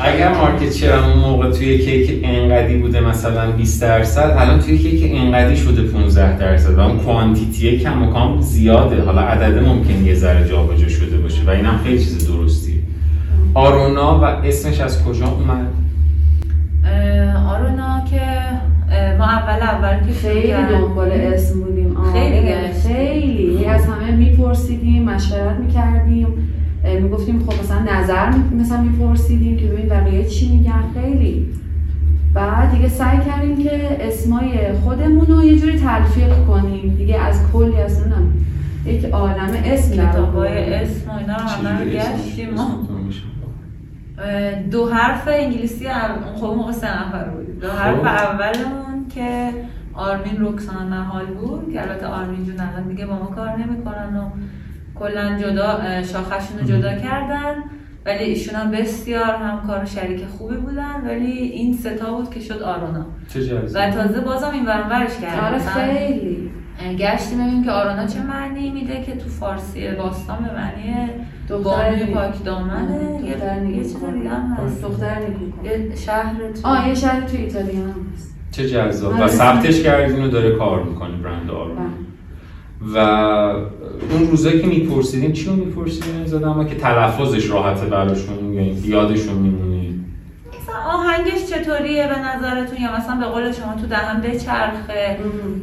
[0.00, 5.12] اگر مارکت شیرم اون موقع توی کیک انقدی بوده مثلا 20 درصد الان توی کیک
[5.14, 6.78] انقدی شده 15 درصد.
[6.78, 9.02] اون کوانتیتی کم و کام زیاده.
[9.02, 11.42] حالا عدد ممکن یه ذره جابجا شده باشه.
[11.46, 12.28] و اینم خیلی چیز
[13.58, 15.66] آرونا و اسمش از کجا اومد؟
[17.48, 18.20] آرونا که
[19.18, 21.96] ما اول اول که خیلی دنبال اسم بودیم.
[21.96, 22.72] آره، خیلی.
[22.72, 23.60] خیلی.
[23.60, 26.26] یه از همه میپرسیدیم مشورت می‌کردیم.
[27.02, 28.28] می‌گفتیم خب مثلا نظر
[28.60, 30.82] مثلا میپرسیدیم که ببین بقیه چی میگن.
[30.94, 31.46] خیلی.
[32.34, 36.94] بعد دیگه سعی کردیم که اسمای خودمون رو یه جوری تلفیق کنیم.
[36.98, 38.32] دیگه از کلی از نمی‌دونم
[38.86, 40.74] یک عالم اسم در کتابای.
[40.74, 43.28] اسم و اینا رو همه گشتیم ما اسمتون میشه؟ اه،
[44.70, 47.58] دو حرف انگلیسی اول- خب اون موقع سه نفر بودیم.
[47.58, 48.06] دو حرف خب.
[48.06, 49.50] اولمون که
[49.94, 54.30] آرمین رکسان محال بود که البته آرمین جون الان دیگه با ما کار نمی‌کنن و
[54.98, 57.54] کلا جدا شاخشون رو جدا کردن.
[58.06, 61.02] ولی ایشون هم بسیار همکار و شریک خوبی بودن.
[61.04, 63.62] ولی این ستا بود که شد آرونا چه.
[63.74, 65.44] و تازه بازم این ورش کردن.
[65.44, 66.50] آره خیلی.
[66.98, 70.94] گشتیم ببینیم که آرانا چه معنی میده که تو فارسی باستان به معنی
[71.48, 72.14] دختر بانوی.
[72.14, 72.74] پاک دامنه.
[72.74, 73.96] آه، یه چیز.
[74.14, 74.82] دیگه هم هست.
[74.82, 75.66] دختر نیکو.
[75.66, 78.34] یه شهر تو آه یه شهر تو ایتالیا هم هست.
[78.52, 79.12] چه جذاب.
[79.12, 79.24] آره.
[79.24, 82.94] و ثبتش کردین و داره کار می‌کنه برند آرونا بله.
[82.94, 82.98] و
[84.12, 89.34] اون روزایی که میپرسیدین چی رو میپرسیدین؟ از آدم که تلفظش راحته براشون یا یادشون
[89.34, 89.68] میمونه.
[90.62, 95.18] مثلا آهنگش چطوریه به نظرتون؟ یا مثلا به قول شما تو دهن بچرخه؟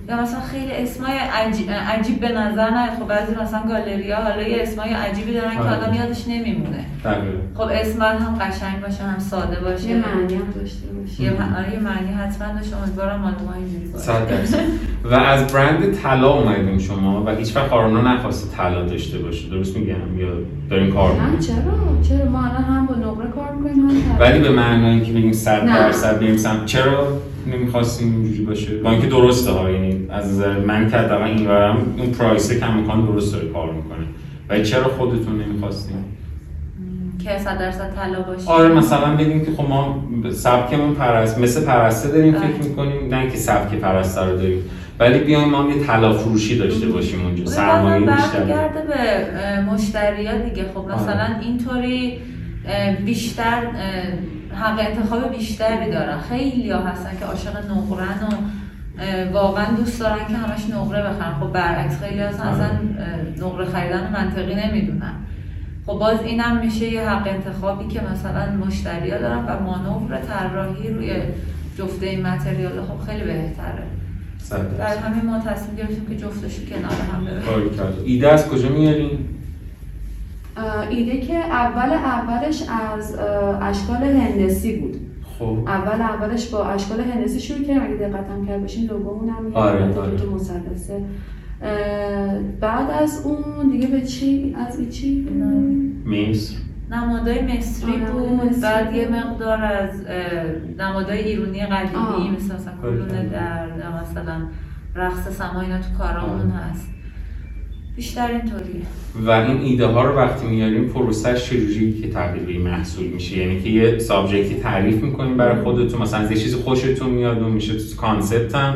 [0.09, 4.61] یا مثلا خیلی اسمای عجیب, عجیب به نظر نیاد خب بعضی مثلا گالریا حالا یه
[4.61, 5.75] اسمای عجیبی دارن که آره.
[5.75, 6.85] آدم یادش نمیمونه.
[7.05, 7.37] دقیقا.
[7.55, 9.87] خب اسم باید هم قشنگ باشه هم ساده باشه.
[9.89, 11.23] یه معنی هم داشته باشه.
[11.23, 14.11] یه آره، معنی حتما داشته امیدوارم مال ما اینجوری باشه.
[15.03, 19.49] و از برند طلا اومدین شما و هیچ وقت آرونا نخواسته طلا داشته باشه.
[19.49, 20.27] درست میگم؟ یا
[20.69, 24.17] دارین کار نه می‌کنین؟ چرا؟ چرا؟ ما الان هم با نقره کار می‌کنیم.
[24.19, 25.79] ولی به معنای اینکه بگیم 100 نه.
[25.79, 27.07] درصد بریم سمت چرا
[27.47, 32.11] نمی‌خواستیم اینجوری باشه؟ با اینکه درسته ها یعنی از نظر من که حداقل اینورم اون
[32.11, 34.05] پرایس کم امکان درست داره کار می‌کنه.
[34.49, 35.95] ولی چرا خودتون نمی‌خواستیم
[37.23, 38.49] که 100 درصد طلا باشه.
[38.49, 42.47] آره مثلا بگیم که خب ما سبکمون پرست مثل پرسته داریم بله.
[42.47, 44.63] فکر می‌کنیم نه که سبک پرسته رو داریم.
[44.99, 50.37] ولی بیایم ما یه طلا فروشی داشته باشیم اونجا سرمایه بیشتر برمیگرده به اه، مشتریا
[50.37, 50.65] دیگه.
[50.73, 52.19] خب مثلا اینطوری
[53.05, 53.61] بیشتر
[54.55, 60.33] حق انتخاب بیشتری دارن خیلی ها هستن که عاشق نقرن و واقعا دوست دارن که
[60.33, 62.53] همش نقره بخرن خب برعکس خیلی اصلا آره.
[62.53, 62.69] اصلا
[63.47, 65.13] نقره خریدن منطقی نمی‌دونن
[65.85, 70.89] خب باز اینم میشه یه حق انتخابی که مثلا مشتری ها دارن و مانور طراحی
[70.89, 71.11] روی
[71.77, 73.83] جفته این متریال خب خیلی بهتره
[74.79, 74.97] در.
[74.97, 77.27] همین ما تصمیم گرفتیم که جفتش رو کنار هم.
[78.05, 79.19] ایده از کجا میارین؟
[80.89, 83.15] ایده که اول اولش از
[83.61, 84.95] اشکال هندسی بود
[85.39, 89.47] خب اول اولش با اشکال هندسی شروع کردیم اگه دقت هم کرد باشین لوگومون هم
[89.49, 90.25] یه آره، آره.
[90.35, 91.03] مثلثه
[91.61, 95.27] اه، بعد از اون دیگه به چی از این چی
[96.05, 96.55] مصر
[96.91, 99.07] نمادای مصری نمادای بود بعد یه.
[99.07, 99.89] مقدار از
[100.79, 102.29] نمادای ایرانی قدیمی.
[102.35, 102.91] مثل مثلا آره.
[102.91, 103.67] کلون در
[104.01, 104.41] مثلا
[104.95, 106.51] رقص سما اینا تو کارامون.
[106.51, 106.94] هست
[107.95, 108.81] بیشتر اینطوریه.
[109.25, 113.61] و این ایده ها رو وقتی میاریم پروسش چجوری که تبدیل به محصول میشه؟ یعنی
[113.61, 117.49] که یه subject ی تعریف می‌کنیم برای خودتون مثلا از یه چیزی خوشتون میاد و
[117.49, 118.73] میشه تو concept هم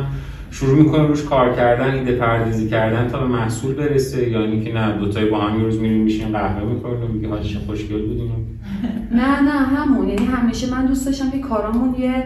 [0.51, 4.29] شروع می‌کنیم روش کار کردن ایده پردازی کردن تا به محصول برسه.
[4.29, 7.57] یا اینکه نه دوتایی با هم یه روز میریم میشین قهوه می‌کنیم و میگه حاجی
[7.67, 8.59] خوشگل بودیم.
[9.11, 10.07] نه نه همون.
[10.07, 12.23] یعنی همیشه من دوست داشتم که کارامون یه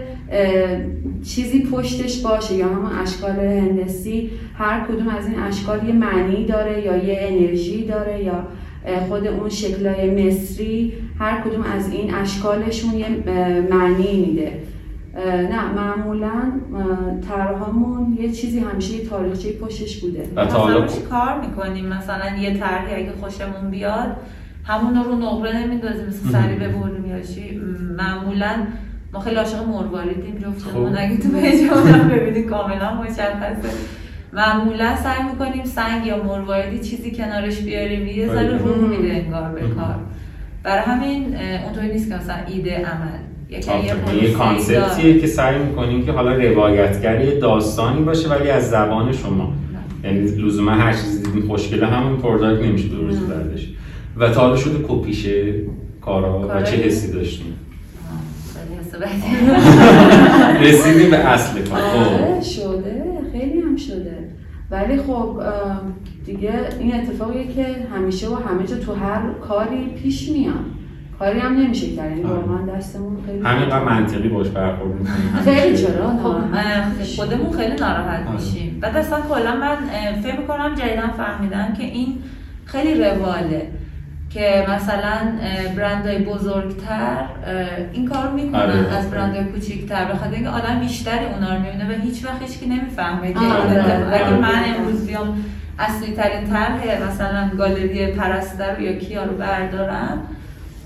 [1.24, 6.82] چیزی پشتش باشه یا همون اشکال هندسی هر کدوم از این اشکال یه معنی داره
[6.82, 8.48] یا یه انرژی داره یا
[9.08, 13.08] خود اون شکلای مصری هر کدوم از این اشکالشون یه
[13.70, 14.52] معنی میده.
[15.52, 16.28] نه معمولا
[16.76, 20.30] اه، طرحهامون یه چیزی همیشه یه تاریخچه پشتش بوده.
[20.38, 24.16] مثلا کار می‌کنیم؟ مثلا یه طرحی اگه خوشمون بیاد
[24.64, 27.18] همون رو نقره نمیندازیم مثل سری ببریم یا
[27.98, 28.68] معمولا
[29.14, 31.02] ما خیلی عاشق مرواریدیم جفتمون خب.
[31.02, 33.70] اگه تو پیجمون هم ببینید کاملا مشخصه
[34.34, 38.58] معمولا سعی می‌کنیم سنگ یا مرواریدی چیزی کنارش بیاریم یه ذره آره.
[38.58, 39.62] روح میده انگار به.
[39.62, 39.96] کار
[40.64, 43.20] برای همین اونطوری نیست که مثلا ایده عمل
[44.22, 49.12] یه concept یه که سعی می‌کنیم که حالا روایتگر یه داستانی باشه ولی از زبان
[49.12, 49.54] شما
[50.04, 50.16] داره.
[50.16, 53.28] یعنی لزوما هر چیزی خوشگله همون product نمیشه درست.
[53.28, 53.70] برداشت
[54.18, 55.54] و تا حالا شده کپی شه
[56.02, 57.54] کارا و چه حسی داشتیم
[60.62, 61.80] رسیدیم به اصل کار.
[61.82, 63.04] آره خب شده.
[63.32, 64.18] خیلی هم شده.
[64.72, 65.42] ولی خب
[66.26, 70.54] دیگه این اتفاقیه که همیشه و همه جا تو هر کاری پیش میاد.
[71.20, 72.10] کاری هم نمیشه کرد.
[72.12, 72.34] یعنی آره.
[72.34, 75.44] واقعا دستمون خیلی همینقدر منطقی باش برخورد می‌کنیم.
[75.46, 76.36] خیلی چرا؟ خب.
[77.16, 78.32] خودمون خیلی ناراحت آره.
[78.36, 78.78] میشیم.
[78.82, 79.76] بعد اصلا کلا من
[80.24, 82.18] فکر می‌کنم جدیدن فهمیدن که این
[82.66, 83.68] خیلی رواله.
[84.34, 85.18] که مثلا
[85.78, 87.26] برندهای بزرگتر
[87.94, 88.98] این کارو می‌کنن آره.
[88.98, 92.66] از برندهای کوچیکتر به خاطر اینکه آدم بیشتری اونا رو می‌بینه و هیچ وقت هیچکی
[92.66, 93.80] نمی‌فهمه که آره.
[93.80, 94.38] اتفاق- اگه آره.
[94.38, 95.46] من امروز بیام
[95.80, 100.22] اصلی ترین طرح مثلا گالری پرستر یا کیا رو بردارم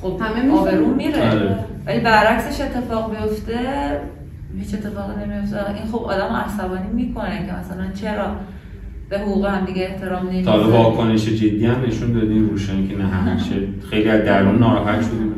[0.01, 0.53] خب همه.
[0.53, 1.57] آبرون میره آره.
[1.85, 3.59] ولی برعکسش اتفاق بیفته
[4.59, 8.35] هیچ اتفاقی نمیفته این خب آدم عصبانی می‌کنه که مثلا چرا
[9.09, 13.03] به حقوق هم دیگه احترام نمی‌ذاره تا واکنش جدی هم نشون دادیم روشن که نه
[13.03, 13.55] همیشه.
[13.89, 15.33] خیلی از درون ناراحت شدیم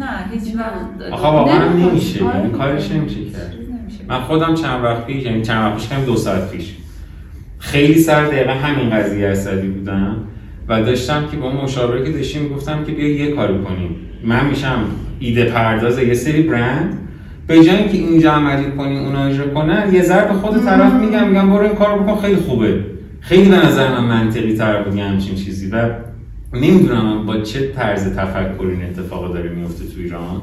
[0.00, 1.12] نه هیچ وقت.
[1.12, 1.72] آخه واقعا.
[1.72, 2.24] نمیشه.
[2.24, 2.36] آره.
[2.38, 3.54] یعنی کارش نمیشه کرد.
[4.08, 6.74] من خودم چند وقت پیش یعنی چند وقت پیش کم دو ساعت پیش.
[7.58, 10.16] خیلی سر دقیقا همین قضیه عصبی بودم
[10.68, 13.96] و داشتم که با اون مشاوره که داشتیم می‌گفتم که بیا یه کاری کنیم.
[14.24, 14.78] من میشم
[15.18, 16.98] ایده پرداز یه سری برند
[17.46, 21.28] به جای اینکه اینجا عملی کنیم اونا اجرا کنن یه ذره به خود طرف میگم
[21.28, 22.80] میگم برو این کارو بکن خیلی خوبه.
[23.20, 25.70] خیلی به نظر من منطقی تر بود همچین چیزی.
[25.70, 25.88] و
[26.54, 30.42] نمی‌دونم با چه طرز تفکر این اتفاق داره میفته تو ایران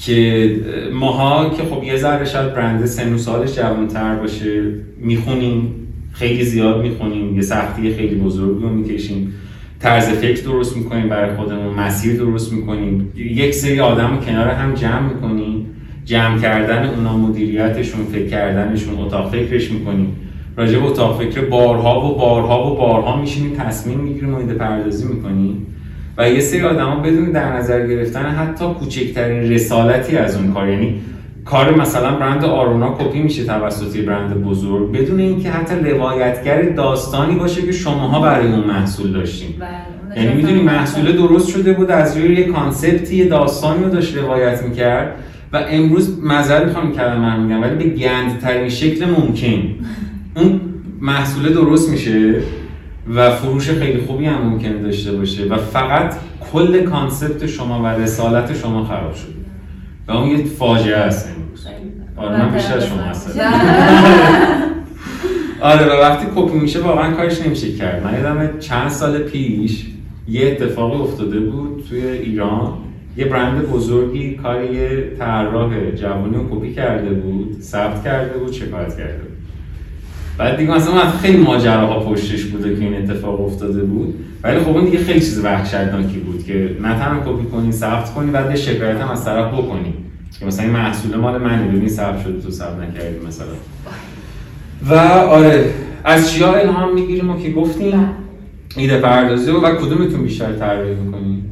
[0.00, 0.56] که
[0.94, 4.62] ماها که خب یه ذره شاید برند سن و سالش جوانتر باشه
[4.98, 5.74] می‌خونیم
[6.12, 9.34] خیلی زیاد می‌خونیم یه سختی خیلی بزرگی رو می‌کشیم.
[9.80, 13.12] طرز فکر درست می‌کنیم برای خودمون مسیر درست می‌کنیم.
[13.16, 15.47] یک سری آدم رو کنار هم جمع می‌کنیم.
[16.08, 20.16] جمع کردن اونا مدیریتشون فکر کردنشون اتاق فکرش می‌کنیم.
[20.56, 25.08] راجع به اتاق فکر بارها و بارها و بارها میشینیم تصمیم می‌گیریم و ایده پردازی
[25.08, 25.66] می‌کنیم.
[26.18, 30.68] و یه سری آدما بدون در نظر گرفتن حتی کوچکترین رسالتی از اون کار.
[30.68, 31.00] یعنی
[31.44, 37.36] کار مثلا برند آرونا کپی میشه توسط یه برند بزرگ بدون اینکه حتی روایتگر داستانی
[37.36, 39.54] باشه که شماها برای اون محصول داشتیم
[40.14, 40.62] بله، یعنی می‌دونی.
[40.62, 45.14] محصول درست شده بود از روی یه concept ی یه داستانی رو داشت روایت می‌کرد.
[45.52, 49.62] و امروز معذرت می‌خوام کلمه رو میگم ولی به گندترین شکل ممکن
[50.36, 50.60] اون
[51.00, 52.42] محصول درست میشه
[53.14, 56.14] و فروش خیلی خوبی هم ممکنه داشته باشه و فقط
[56.52, 59.32] کل concept شما و رسالت شما خراب شده
[60.08, 61.66] و اون یه فاجعه است امروز.
[62.16, 63.40] آره من بیشتر شما هستم.
[65.60, 69.86] آره و وقتی کپی میشه واقعا کارش نمیشه کرد من یادم چند سال پیش
[70.28, 72.72] یه اتفاقی افتاده بود توی ایران
[73.18, 78.96] یه برند بزرگی کار یه طراح جوانی رو کپی کرده بود ثبت کرده بود شکایت
[78.96, 79.38] کرده بود.
[80.38, 84.14] بعد دیگه مثلا خیلی ماجراها پشتش بوده که این اتفاق افتاده بود.
[84.42, 88.30] ولی خب اون دیگه خیلی چیز وحشتناکی بود که نه تنها کپی کنی ثبت کنی
[88.30, 89.94] بعد شکایت هم از طرف بکنی.
[90.38, 93.46] که مثلا این محصول مال منی ببین ثبت شده تو ثبت نکردی مثلا.
[94.90, 94.94] و
[95.28, 95.70] آره
[96.04, 98.10] از چیا الهام می‌گیریم و که گفتیم؟
[98.76, 101.42] ایده پردازی و کدومتون بیشتر طراحی می‌کنی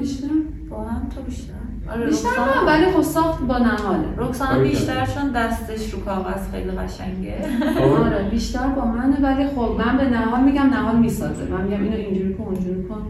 [0.00, 0.26] بیشتر
[0.70, 1.52] با هم تو بیشتر
[2.00, 4.62] آره بیشتر نه ولی خب ساخت با نهاله رکسانا آره.
[4.62, 7.34] بیشتر چون دستش رو کاغذ خیلی قشنگه
[8.06, 11.96] آره بیشتر با منه ولی خب من به نهال میگم نهال می‌سازه من میگم اینو
[11.96, 13.02] اینجوری کن اونجوری کن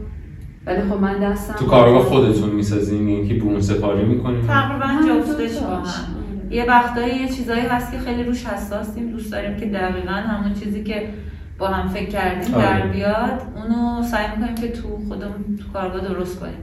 [0.65, 5.57] ولی خب من دستم تو کارگاه خودتون می‌سازین یعنی که بون سپاری می‌کنین تقریبا جفتش
[5.57, 5.67] با.
[5.67, 6.55] هم آره.
[6.55, 10.83] یه وقتایی یه چیزایی هست که خیلی روش حساسیم دوست داریم که دقیقا همون چیزی
[10.83, 11.09] که
[11.57, 12.65] با هم فکر کردیم آره.
[12.65, 16.57] در بیاد اونو سعی می‌کنیم که تو خودمون تو کارگاه درست کنیم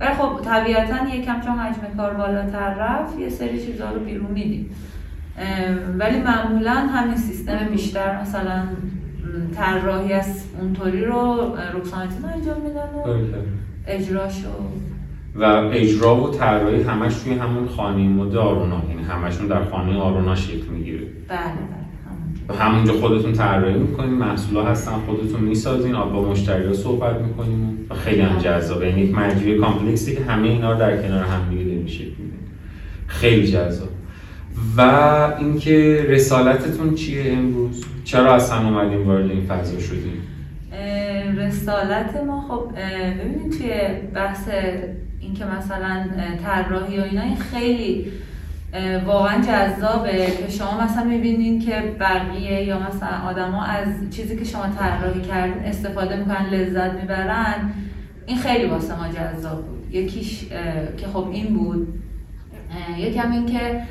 [0.00, 4.70] ولی خب طبیعتا یکم چون حجم کار بالاتر رفت یه سری چیزا رو بیرون میدیم.
[5.98, 8.62] ولی معمولا همین سیستم بیشتر مثلا
[9.56, 13.24] طراحی از اونطوری رو رکسانتین انجام میدن و
[13.86, 14.48] اجراشو
[15.34, 20.34] و اجرا و طراحی همش توی همون خانه مد آرونا یعنی همشون در خانه آرونا
[20.34, 21.06] شکل می‌گیره.
[21.28, 21.77] بله بله.
[22.54, 27.78] همونجا خودتون طراحی می‌کنین محصولا هستن خودتون می‌سازین با مشتری صحبت می‌کنین.
[27.90, 28.88] و خیلی هم جذابه.
[28.88, 32.12] یعنی یک مجموعه کامپلکسی که همه اینا رو در کنار هم دیگه دارین شکل
[33.06, 33.88] خیلی جذاب.
[34.76, 34.80] و
[35.38, 40.12] اینکه رسالتتون چیه امروز؟ چرا اصلا اومدین وارد این فضا شدین؟
[40.72, 42.70] اه، رسالت ما خب
[43.20, 43.70] ببینید توی
[44.14, 44.48] بحث
[45.20, 46.04] اینکه مثلا
[46.44, 48.06] طراحی و اینا این خیلی
[49.06, 54.62] واقعا جذابه که شما مثلا می‌بینین که بقیه یا مثلا آدما از چیزی که شما
[54.78, 57.72] طراحی کردین استفاده می‌کنن لذت می‌برن.
[58.26, 59.94] این خیلی واسه ما جذاب بود.
[59.94, 60.48] یکیش
[60.96, 61.88] که خب این بود.
[62.98, 63.82] یکم این که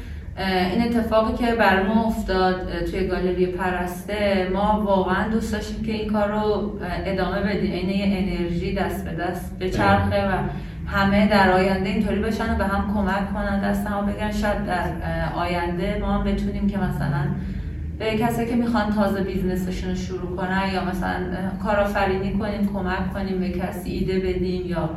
[0.74, 6.10] این اتفاقی که بر ما افتاد توی گالری پرسته ما واقعا دوست داشتیم که این
[6.10, 7.90] کار رو ادامه بدیم.
[7.90, 10.32] یه انرژی دست به دست به چرخه و
[10.88, 14.92] همه در آینده اینطوری بشن و به هم کمک کنن دست هم بگن شاید در
[15.36, 17.26] آینده ما هم بتونیم که مثلا
[18.00, 21.20] به کسایی که می‌خوان تازه بیزنسشون رو شروع کنن یا مثلا
[21.64, 24.90] کارآفرینی کنیم کمک کنیم به کسی ایده بدیم یا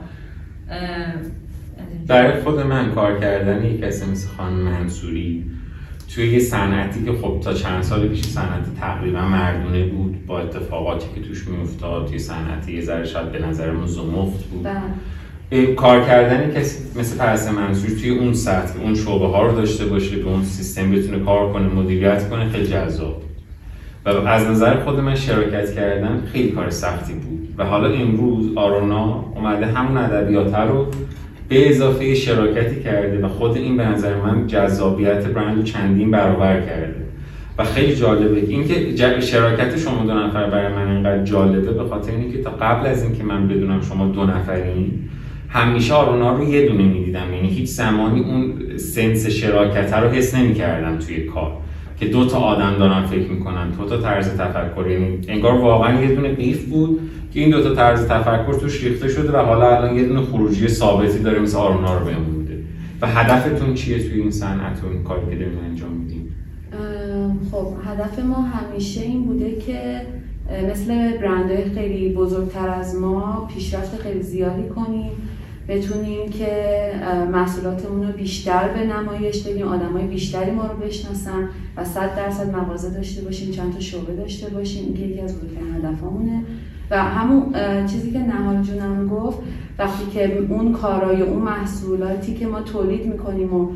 [2.07, 5.51] برای خود من کار کردن یک کسی مثل خانم منصوری
[6.15, 11.07] توی یه صنعتی که خب تا چند سال پیش صنعت تقریبا مردونه بود با اتفاقاتی
[11.15, 14.81] که توش میافتاد توی صنعتی یه ذره شاید به نظرمون زمخت بود بله.
[15.77, 20.17] کار کردن کسی مثل پرست منصوری توی اون سطح اون شعبه ها رو داشته باشه
[20.17, 23.23] به اون سیستم بتونه کار کنه مدیریت کنه خیلی جذاب.
[24.05, 29.25] و از نظر خود من شراکت کردن خیلی کار سختی بود و حالا امروز آرونا
[29.35, 30.87] اومده همون ادبیات رو
[31.49, 36.61] به اضافه شراکتی کرده و خود این به نظر من جذابیت برند رو چندین برابر
[36.61, 37.07] کرده
[37.59, 42.43] و خیلی جالبه اینکه شراکت شما دو نفر برای من اینقدر جالبه به خاطر اینکه
[42.43, 45.10] تا قبل از اینکه من بدونم شما دو نفرین
[45.53, 47.35] همیشه آرونا رو یه دونه می‌دیدم.
[47.35, 51.53] یعنی هیچ زمانی اون سنس شراکت رو حس نمی‌کردم توی کار.
[52.01, 54.91] که دو تا آدم دارن فکر می‌کنن دو تا طرز تفکر.
[54.91, 57.01] یعنی انگار واقعا یه دونه قیف بود
[57.33, 60.69] که این دو تا طرز تفکر توش ریخته شده و حالا الان یه دونه خروجی
[60.69, 62.59] ثابتی داره مثل آرونا رو بهمون میده.
[63.01, 66.29] و هدفتون چیه توی این صنعت و این کاری که دارین انجام میدین؟
[66.73, 70.03] ام، خب هدف ما همیشه این بوده که
[70.73, 75.11] مثل برندهای خیلی بزرگتر از ما پیشرفت خیلی زیادی کنیم.
[75.71, 76.47] بتونیم که
[77.33, 82.91] محصولاتمون رو بیشتر به نمایش بدیم آدمای بیشتری ما رو بشناسن و صد درصد مغازه
[82.91, 86.43] داشته باشیم چند تا شعبه داشته باشیم این یکی از بزرگترین هدفامونه
[86.91, 87.55] و همون
[87.87, 89.39] چیزی که نهال جونم گفت
[89.79, 93.73] وقتی که اون کارای اون محصولاتی که ما تولید می‌کنیم و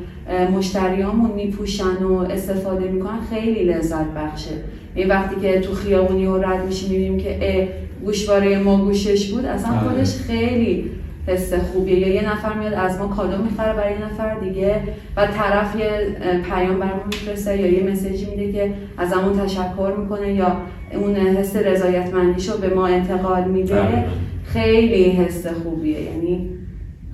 [0.53, 4.51] مشتریامون میپوشن و استفاده می‌کنن خیلی لذت بخشه
[4.95, 7.69] این وقتی که تو خیابونی و رد میشیم می‌بینیم که
[8.05, 9.89] گوشواره ما گوشش بود اصلا آره.
[9.89, 10.91] خودش خیلی
[11.27, 11.99] حس خوبیه.
[11.99, 14.81] یا یه نفر میاد از ما کادو می‌خره برای یه نفر دیگه
[15.17, 16.17] و طرف یه
[16.51, 20.57] پیام برامون میفرسته یا یه مسیجی میده که از همون تشکر می‌کنه یا
[20.95, 23.75] اون حس رضایتمندیشو به ما انتقال میده.
[23.75, 24.03] دقیقاً.
[24.45, 26.01] خیلی حس خوبیه.
[26.01, 26.51] یعنی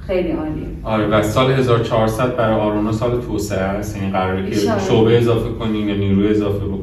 [0.06, 0.66] خیلی عالیه.
[0.82, 3.96] آره و سال 1400 برای آرونا سال توسعه است.
[3.96, 4.56] یعنی قراره که.
[4.88, 6.79] شعبه اضافه کنین یا نیروی اضافه بکنین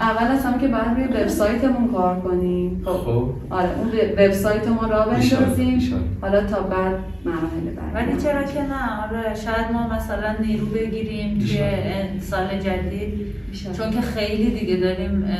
[0.00, 2.82] اول از همه که باید روی وبسایتمون کار کنیم.
[2.84, 2.90] خب.
[2.90, 3.30] خب.
[3.50, 6.18] آره اون وب- وبسایت ما را بندازیم.
[6.22, 6.94] حالا تا بعد
[7.24, 11.58] مراحل بعد ولی چرا که نه؟ آره شاید ما مثلا نیرو بگیریم توی.
[11.60, 13.12] اه، سال جدید.
[13.52, 13.74] ایشالا.
[13.76, 15.30] چون که خیلی دیگه داریم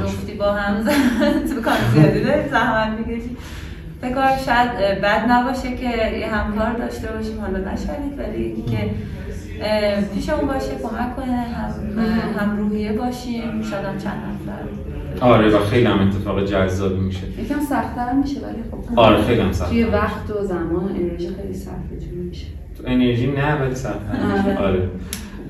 [0.00, 0.86] جفتی با هم ز-
[1.54, 3.36] تو کار زیادی داریم زحمت می‌کشیم.
[4.02, 7.40] فکر کنم شاید بد نباشه که یه همکار داشته باشیم.
[7.40, 8.90] حالا نشنید ولی اینکه
[9.62, 14.62] اه، پیشمون باشه کمک کنه هم هم روحیه باشیم شاید هم چند نفر.
[15.24, 17.22] آره و خیلی هم اتفاق جذابی میشه.
[17.44, 18.98] یکم سختتر میشه ولی خب.
[18.98, 22.46] آره خیلی هم سخت توی وقت و زمان و انرژی خیلی صرفه میشه.
[22.78, 23.98] تو انرژی نه ولی سخت
[24.46, 24.58] آره.
[24.58, 24.88] آره.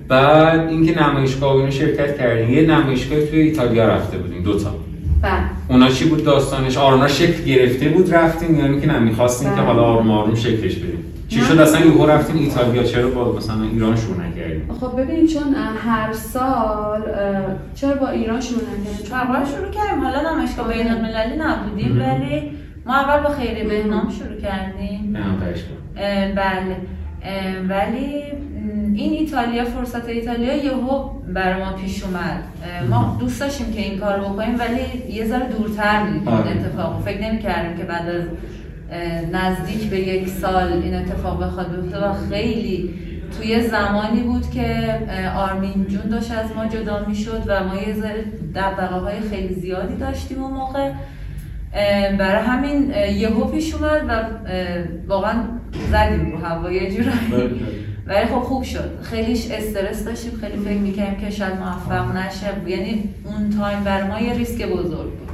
[0.08, 4.74] بعد اینکه نمایشگاه و اینو شرکت کردیم یه نمایشگاه توی ایتالیا رفته بودیم دوتا
[5.22, 5.32] بله.
[5.68, 9.64] اونا چی بود داستانش؟ آرونا شکل گرفته بود رفتیم یا که نه می‌خواستیم که بله.
[9.64, 11.04] حالا آروم آروم شکلش بدیم.
[11.30, 11.40] چی.
[11.40, 15.54] شد؟ اصلا یهو رفتین ایتالیا؟ چرا با مثلا ایران شروع نکردیم خب ببین چون
[15.86, 17.02] هر سال
[17.74, 20.04] چرا با ایران شروع نکردیم چون اول شروع کردیم.
[20.04, 22.00] حالا نمایشگاه بین المللی نبودیم.
[22.00, 22.50] ولی
[22.86, 25.16] ما اول با خیری بهنام شروع کردیم.
[26.36, 26.76] بله.
[27.68, 28.22] ولی
[28.94, 32.44] این ایتالیا فرصت ایتالیا یهو برای ما پیش اومد.
[32.90, 36.50] ما دوست داشتیم که این کار رو بکنیم ولی یه ذره دورتر این آره.
[36.50, 37.02] اتفاق.
[37.04, 38.22] فکر نمی کردیم که بعد از
[39.32, 42.94] نزدیک به یک سال این اتفاق بخواد بیفته و خیلی
[43.38, 44.98] توی زمانی بود که
[45.36, 47.94] آرمین جون داشت از ما جدا می‌شد و ما یه
[48.54, 50.92] دغدغه های خیلی زیادی داشتیم اون موقع.
[52.18, 54.24] برای همین یهو پیش اومد و
[55.08, 55.34] واقعا
[55.90, 57.60] زدیم رو هوا یه جورایی.
[58.06, 58.98] ولی خب خوب شد.
[59.02, 62.70] خیلیش استرس داشتیم خیلی فکر می‌کنیم که شاید موفق نشه.
[62.70, 65.29] یعنی اون time برای ما یه ریسک بزرگ بود.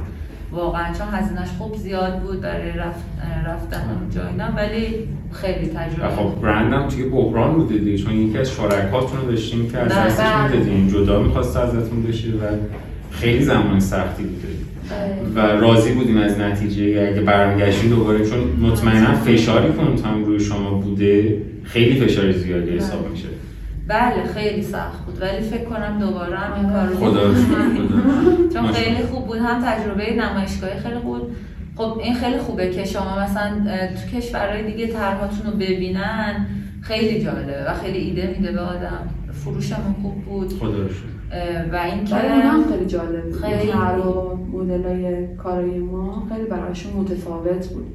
[0.51, 3.05] واقعا چون هزینهش خوب زیاد بود برای رفت
[3.45, 8.51] رفتن اونجا اینا ولی خیلی تجربه خب برندم توی بحران بوده دیگه چون یکی از
[8.51, 10.05] شرکاتون رو داشتیم که از بله.
[10.05, 12.55] دستش می‌دادیم جدا می‌خواست ازتون بشه و
[13.11, 14.47] خیلی زمان سختی بوده
[15.35, 20.69] و راضی بودیم از نتیجه اگه برمیگشتین دوباره چون مطمئنا فشاری که اون روی شما
[20.69, 23.27] بوده خیلی فشار زیادی حساب میشه
[23.87, 25.21] بله خیلی سخت بود.
[25.21, 27.33] ولی فکر کنم دوباره هم این کار رو.
[28.53, 28.71] چون.
[28.71, 29.37] خیلی خوب بود.
[29.37, 31.35] هم تجربه نمایشگاهی خیلی خوب بود.
[31.75, 33.49] خب این خیلی خوبه که شما مثلا
[33.87, 36.45] تو کشورهای دیگه طرحاتون رو ببینن.
[36.81, 39.09] خیلی جالبه و خیلی ایده میده به آدم.
[39.31, 40.53] فروشمون خوب بود.
[40.53, 40.77] خدا
[41.71, 43.41] و اینکه هم خیلی جالب بود.
[43.41, 43.71] خیلی.
[43.71, 47.85] طرح و مدلای کارای ما خیلی براشون متفاوت بود.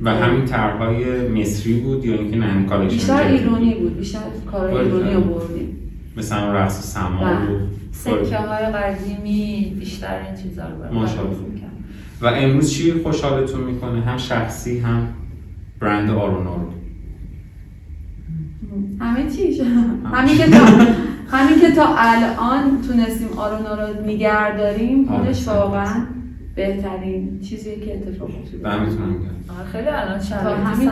[0.00, 4.20] و همین طرحهای مصری بود یا اینکه نه collection بیشتر؟ ایرانی بود بیشتر
[4.50, 4.96] کارای باریکلا.
[4.96, 5.76] ایرانی رو بردیم
[6.16, 7.34] مثلا رقص سما بله.
[7.34, 7.58] و
[7.92, 11.36] سکه های قدیمی بیشتر این چیزا رو ماشاءالله.
[12.20, 15.08] و امروز چی خوشحالتون می‌کنه هم شخصی هم
[15.80, 16.70] برند آرونا رو
[19.00, 19.60] همه چیش
[20.04, 20.64] همین که تا
[21.28, 25.58] همین که تا الان تونستیم آرونا رو نگه داریم خودش آره.
[25.58, 26.06] واقعا
[26.54, 28.62] بهترین چیزیه که اتفاق افتاده.
[28.62, 30.90] دمتون گرم آره، خیلی الان شرایط.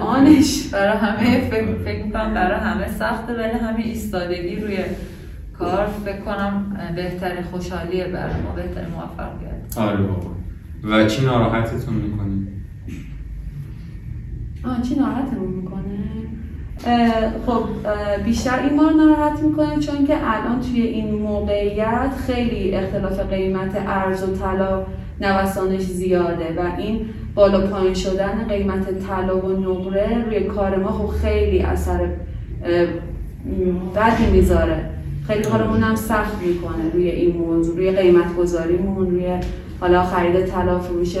[0.00, 0.68] الانش.
[0.72, 4.76] برای همه فکر, فکر می‌کنم برای همه سخته ولی همین ایستادگی روی
[5.58, 9.78] کار فکر کنم بهترین خوشحالیه برای ما بهترین موفقیت.
[9.78, 10.30] آره بابا.
[10.84, 12.30] و چی ناراحتتون می‌کنه؟
[14.64, 15.80] آه چی ناراحتمون می‌کنه؟
[17.46, 17.68] خب
[18.24, 23.76] بیشتر این ما رو ناراحت می‌کنه چون که الان توی این موقعیت خیلی اختلاف قیمت
[23.86, 24.86] ارز و طلا
[25.20, 27.00] نوسانش زیاده و این
[27.34, 32.08] بالا پایین شدن قیمت طلا و نقره روی کار ما خب خیلی اثر
[33.96, 34.90] بدی می‌ذاره.
[35.26, 39.26] خیلی کارمون هم سخت می‌کنه روی این موضوع روی قیمت گذاریمون روی
[39.80, 41.16] حالا خرید طلا فروش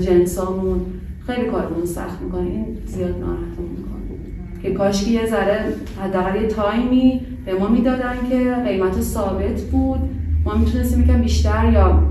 [0.00, 0.80] جنسامون.
[1.26, 4.62] خیلی کارمون سخت می‌کنه این زیاد ناراحتمون می‌کنه.
[4.62, 5.64] که کاش که یه ذره
[6.04, 10.00] حداقل یه تایمی به ما می‌دادن که قیمت ثابت بود.
[10.44, 12.02] ما می‌تونستیم یکم بیشتر یا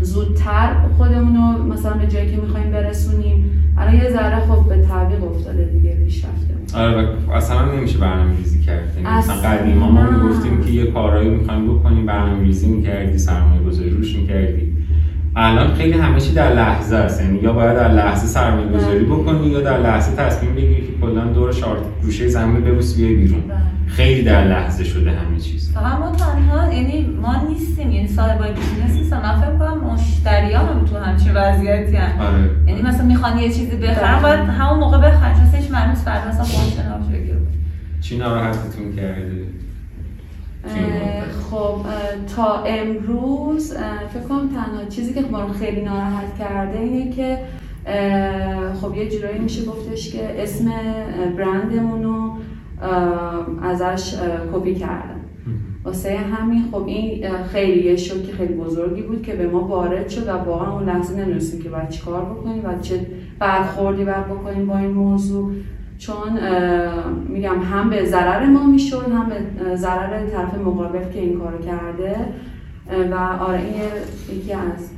[0.00, 3.50] زودتر خودمون رو مثلا به جایی که می‌خوایم برسونیم.
[3.78, 6.78] الان یه ذره خب به تعویق افتاده دیگه پیشرفته.
[6.78, 8.92] آره و اصلا هم نمیشه برنامه ریزی کرد.
[8.96, 9.50] یعنی مثلا اصلا.
[9.50, 14.72] قدیما ما می‌گفتیم که یه کارهایی می‌خوایم بکنیم برنامه ریزی می‌کردی سرمایه گذاری روش می‌کردی.
[15.36, 17.22] الان خیلی همه چی در لحظه است.
[17.22, 21.24] یعنی یا باید در لحظه سرمایه گذاری بکنی یا در لحظه تصمیم بگیری که کلا
[21.24, 23.42] دور شارت گوشه زمین ببوس بیای بیرون.
[23.86, 28.96] خیلی در لحظه شده همه چیز فقط ما تنها یعنی ما نیستیم یعنی صاحبای business
[28.96, 32.20] نیستم من فکر کنم مشتری هم تو همچین وضعیتی هم.
[32.20, 34.22] آره یعنی مثلا می‌خوان یه چیزی بخرن بله.
[34.22, 36.74] باید همون موقع بخرن چون هیچ معنی فردا مثلا خودش
[38.00, 39.44] چی ناراحتتون کرده؟
[41.50, 41.76] خب
[42.36, 43.72] تا امروز
[44.12, 47.38] فکر کنم تنها چیزی که ما رو خیلی ناراحت کرده اینه که
[48.80, 50.70] خب یه جورایی میشه گفتش که اسم
[51.38, 52.33] برندمون رو
[53.62, 54.14] ازش
[54.54, 55.20] کپی کردن
[55.84, 60.28] واسه همین خب این خیلی یه شوک خیلی بزرگی بود که به ما وارد شد
[60.28, 63.06] و واقعا اون لحظه نمی‌دونستیم که باید چیکار بکنیم و چه
[63.38, 65.52] برخوردی باید بکنیم با این موضوع.
[65.98, 66.38] چون
[67.28, 72.16] میگم هم به ضرر ما می‌شد هم به ضرر طرف مقابل که این کارو کرده.
[73.10, 74.90] و آره این یکی از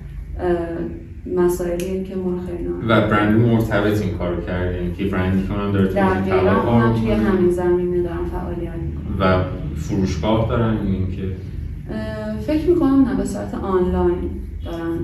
[1.35, 2.41] مسائلی که ما
[2.89, 7.11] و برند مرتبط این کارو کردین که برندی که اونم داره تو دقیقا کار توی.
[7.11, 9.45] همین زمینه دارم فعالیت می‌کنم و
[9.77, 11.23] فروشگاه دارن این که
[12.47, 14.31] فکر می‌کنم نه به صورت آنلاین
[14.65, 14.99] دارن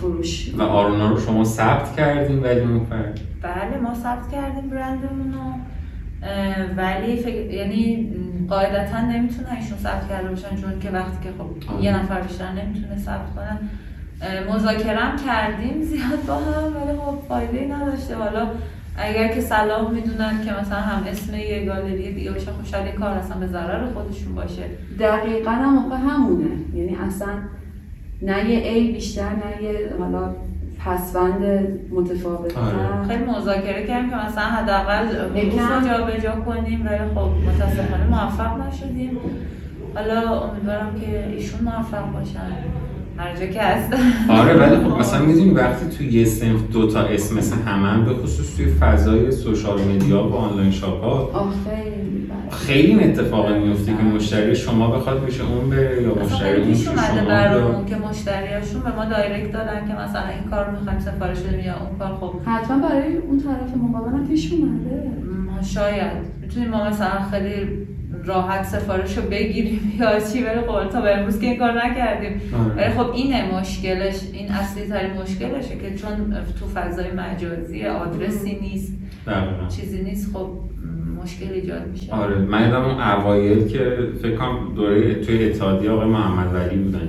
[0.00, 2.80] فروش و آرونا رو شما ثبت کردین ولی اون
[3.42, 5.54] بله ما ثبت کردیم برندمون رو
[6.76, 8.12] ولی فکر یعنی
[8.48, 11.84] قاعدتا نمی‌تونن ایشون ثبت کرده باشن چون که وقتی که خب آه.
[11.84, 13.58] یه نفر بیشتر نمی‌تونه ثبت کنن
[14.54, 18.14] مذاکرم کردیم زیاد با هم ولی خب فایده نداشته.
[18.14, 18.46] حالا
[18.96, 22.96] اگر که صلاح می‌دونن که مثلا هم اسم یه گالری دیگه باشه خب شاید این
[22.96, 24.62] کار اصلا به ضرر خودشون باشه.
[24.98, 26.50] دقیقا هم همونه.
[26.74, 27.28] یعنی اصلا
[28.22, 30.34] نه یه ای بیشتر نه یه حالا
[30.78, 31.42] پسوند
[31.90, 32.58] متفاوت.
[32.58, 33.08] آره.
[33.08, 35.06] خیلی مذاکره کردیم که مثلا حداقل.
[35.08, 39.18] رو جابجا کنیم ولی خب متاسفانه موفق نشدیم.
[39.94, 42.52] حالا امیدوارم که ایشون موفق باشن.
[43.18, 43.96] هر جا که هستن
[44.30, 48.14] آره ولی خب مثلا می‌دونی وقتی تو یه سنف دو تا اسم مثل همن به
[48.14, 51.94] خصوص توی فضای سوشال مدیا و آنلاین شاپ ها آخه
[52.50, 56.88] خیلی این اتفاق میفته که مشتری شما بخواد بشه اون بره یا مشتری اون پیش
[56.88, 57.98] اومده برامون بیا.
[57.98, 61.98] که مشتریاشون به ما دایرکت دادن که مثلا این کار می‌خوایم سفارش بدیم یا اون
[61.98, 62.34] کار خب.
[62.46, 65.10] حتما برای اون طرف مقابلم پیش اومده.
[65.62, 66.12] شاید.
[66.40, 67.86] می‌تونیم ما مثلا خیلی
[68.26, 72.40] راحت سفارش رو بگیریم یا چی ولی خب تا به امروز که این کار نکردیم
[72.54, 72.74] آره.
[72.74, 78.92] ولی خب اینه مشکلش این اصلی ترین مشکلشه که چون تو فضای مجازی آدرسی نیست
[79.26, 79.68] دقیقاً.
[79.68, 80.48] چیزی نیست خب
[81.22, 86.08] مشکل ایجاد میشه آره من یادم اون اوایل که فکر کنم دوره توی اتحادیه آقای
[86.08, 87.08] محمد ولی بودن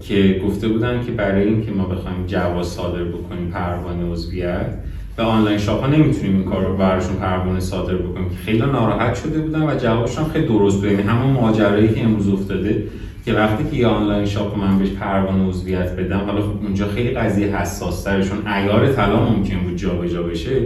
[0.00, 4.74] که گفته بودن که برای اینکه ما بخوایم جواز صادر بکنیم پروانه عضویت
[5.16, 8.30] به online shop ها نمی‌تونیم این کار رو براشون پروانه صادر بکنیم.
[8.30, 10.84] که خیلی ناراحت شده بودن و جوابشون خیلی درست بود.
[10.84, 12.84] یعنی همون ماجرایی که امروز افتاده
[13.24, 17.10] که وقتی که یه online shop من بهش پروانه عضویت بدم حالا خب اونجا خیلی
[17.10, 20.60] قضیه حساس ترشون عیار طلا ممکن بود جابجا بشه.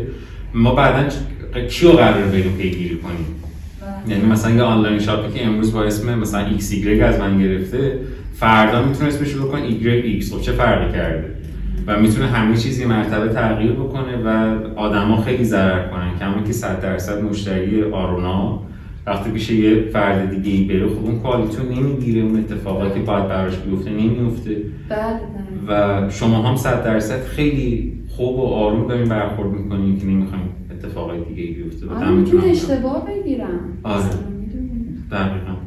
[0.54, 1.08] ما بعدا
[1.68, 3.26] کیو قرار بریم پیگیری کنیم؟
[4.08, 7.38] یعنی مثلا یه online shop ی که امروز با اسم مثلا ایکس ایگرگ از من
[7.38, 7.98] گرفته
[8.34, 11.34] فردا می‌تونه اسمش رو بکنه ایگرگ ایکس خب چه فرقی کرده؟
[11.86, 14.28] و می‌تونه همه چیز یه مرتبه تغییر بکنه و
[14.76, 16.18] آدما خیلی ضرر کنن.
[16.18, 18.60] کما که 100 درصد مشتری آرونا.
[19.06, 23.06] وقتی پیش یه فرد دیگه ای بره خب اون کوالیتی رو نمی‌گیره اون اتفاقاتی که
[23.06, 24.56] باید براش بیفته نمیفته
[25.68, 31.18] و شما هم 100 درصد خیلی خوب و آروم دارین برخورد می‌کنین که نمی‌خوایم اتفاقای
[31.24, 32.50] دیگه ای بیفته و آره.
[32.50, 33.60] اشتباه بگیرم.
[33.82, 34.04] آره.
[35.10, 35.57] دقیقا.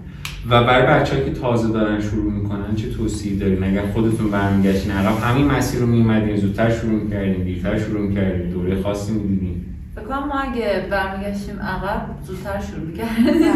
[0.49, 5.23] و برای بچه که تازه دارن شروع می‌کنن چه توصیه دارین؟ اگر خودتون برمیگشتین عقب
[5.23, 9.65] همین مسیر رو میومدین زودتر شروع می‌کردین دیرتر شروع می‌کردین دوره خاصی می‌دیدین.
[9.95, 13.53] فکر کنم ما اگه برمیگشتیم عقب زودتر شروع می‌کردیم.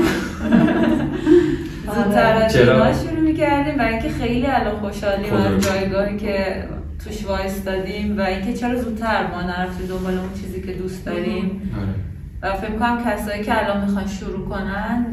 [1.96, 6.64] زودتر از چرا؟ شروع می‌کردیم برای اینکه خیلی الان خوشحالیم از جایگاهی که
[7.04, 11.72] توش وایستادیم و اینکه چرا زودتر ما نرفتیم دنبال اون چیزی که دوست داریم.
[11.82, 12.15] آره.
[12.46, 15.06] و فکر کنم کسایی که الان می‌خوان شروع کنن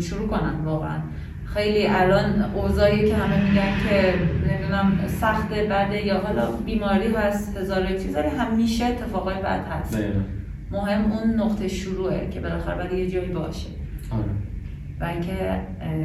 [0.00, 0.98] شروع کنن واقعا
[1.54, 4.14] خیلی الان اوضاعی که همه میگن که
[4.48, 10.20] نمی‌دونم سخت بده یا حالا بیماری هست هزار چیز ولی همیشه اتفاقای بد هست دقیقا.
[10.70, 13.68] مهم اون نقطه شروعه که بالاخره باید یه جایی باشه
[14.10, 14.24] آره.
[15.00, 15.60] و اینکه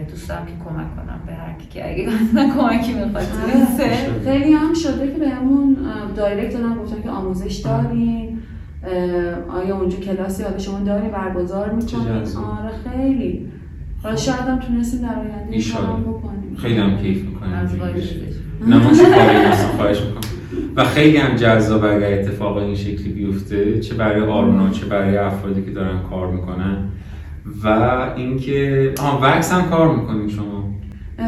[0.10, 2.06] دوست دارم که کمک کنم به هر کی که اگه
[2.56, 3.24] کمکی می‌خواد
[3.78, 4.32] سن.
[4.32, 5.78] خیلی هم شده که بهمون
[6.16, 8.29] دایرکت دادن گفتن که آموزش دارین اه،
[9.50, 12.44] آیا اونجا کلاسی حالا شما دارین برگزار می‌کنین جذاب.
[12.46, 13.46] آره خیلی.
[14.04, 15.72] حالا شاید هم تونستیم در آینده.
[15.72, 16.56] کارم بکنیم.
[16.58, 17.54] خیلی هم کیف می‌کنیم.
[17.54, 18.14] از وایسش.
[18.68, 18.94] نه ما
[19.78, 20.22] خواهش می‌کنم.
[20.76, 25.62] و خیلی هم جذاب اگر اتفاق این شکلی بیفته چه برای آرونا چه برای افرادی
[25.62, 26.78] که دارن کار می‌کنن.
[27.64, 27.68] و
[28.16, 30.70] اینکه آها وکس هم کار می‌کنین شما؟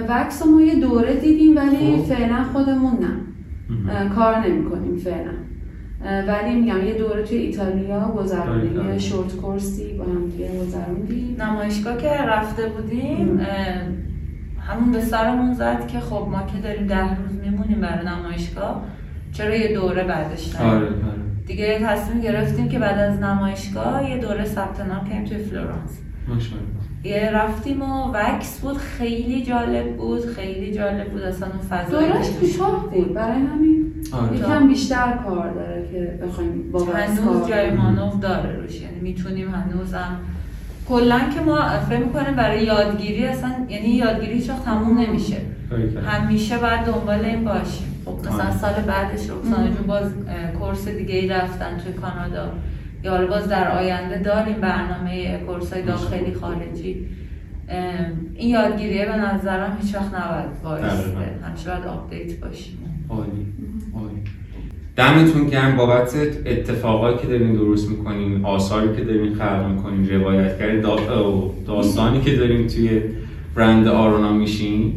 [0.10, 2.04] وکس ما یه دوره دیدیم ولی خب.
[2.14, 4.10] فعلا خودمون نه.
[4.10, 5.32] کار نمی کنیم فعلا.
[6.28, 8.90] ولی میگم یه دوره توی ایتالیا گذروندیم.
[8.90, 11.42] یه شورت کورسی با هم دیگه گذروندیم.
[11.42, 13.40] نمایشگاه که رفته بودیم
[14.60, 18.84] همون به سرمون زد که خب ما که داریم ده روز میمونیم برای نمایشگاه
[19.32, 20.94] چرا یه دوره بعدش نه؟ آره آره.
[21.48, 26.00] دیگه تصمیم گرفتیم که بعد از نمایشگاه یه دوره ثبت نام کنیم توی فلورانس.
[27.04, 31.22] یه رفتیم و وکس بود خیلی جالب بود خیلی جالب بود.
[31.22, 32.30] اصلا اون فضایی دورش
[32.92, 33.91] بود برای همین.
[34.34, 37.72] یکم بیشتر کار داره که بخوایم با هنوز جای.
[37.72, 40.18] مانور داره روش یعنی می‌تونیم هنوزم.
[40.90, 45.38] کلا که ما فکر می‌کنیم برای یادگیری اصلا یعنی یادگیری هیچ وقت تموم نمیشه.
[46.06, 47.88] همیشه باید دنبال این باشیم.
[48.06, 48.58] خب مثلا آره.
[48.58, 50.12] سال بعدش رخسانه جون باز
[50.60, 52.52] course دیگه ای رفتن توی کانادا.
[53.04, 57.08] یا حالا باز در آینده داریم برنامه course های داخلی خارجی.
[58.36, 61.12] این یادگیریه به نظرم هیچ وقت نباید وایسته.
[61.12, 61.48] دقیقاً.
[61.48, 63.06] همیشه باید update باشیم.
[63.10, 63.46] عالی.
[64.98, 66.16] دمتون گرم بابت
[66.46, 72.68] اتفاقایی که دارین درست می‌کنین آثاری که دارین خلق می‌کنین روایتگر دا- داستانی که دارین
[72.68, 73.02] توی
[73.56, 74.94] برند آرونا میشین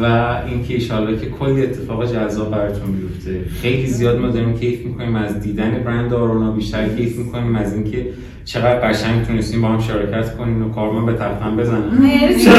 [0.00, 0.04] و
[0.48, 3.40] اینکه ایشالله که کلی اتفاق جذاب براتون بیفته.
[3.62, 8.06] خیلی زیاد ما داریم کیف می‌کنیم از دیدن برند آرونا بیشتر کیف می‌کنیم از اینکه
[8.44, 12.50] چقدر قشنگ تونستیم با هم شرکت کنیم و کارمان به تخته بزنم مرسی.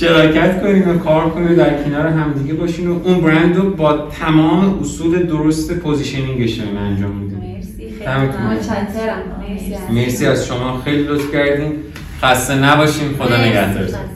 [0.00, 4.78] شراکت کنین و کار کنین در کنار همدیگه باشین و اون برند رو با تمام
[4.80, 7.38] اصول درست positioning ش رو انجام میدین.
[7.38, 8.10] مرسی خیلی
[8.48, 10.80] مرسی از مرسی از شما.
[10.84, 11.72] خیلی لطف کردین.
[12.22, 13.08] خسته نباشین.
[13.18, 13.36] خدا.
[13.36, 14.13] نگهدارتون.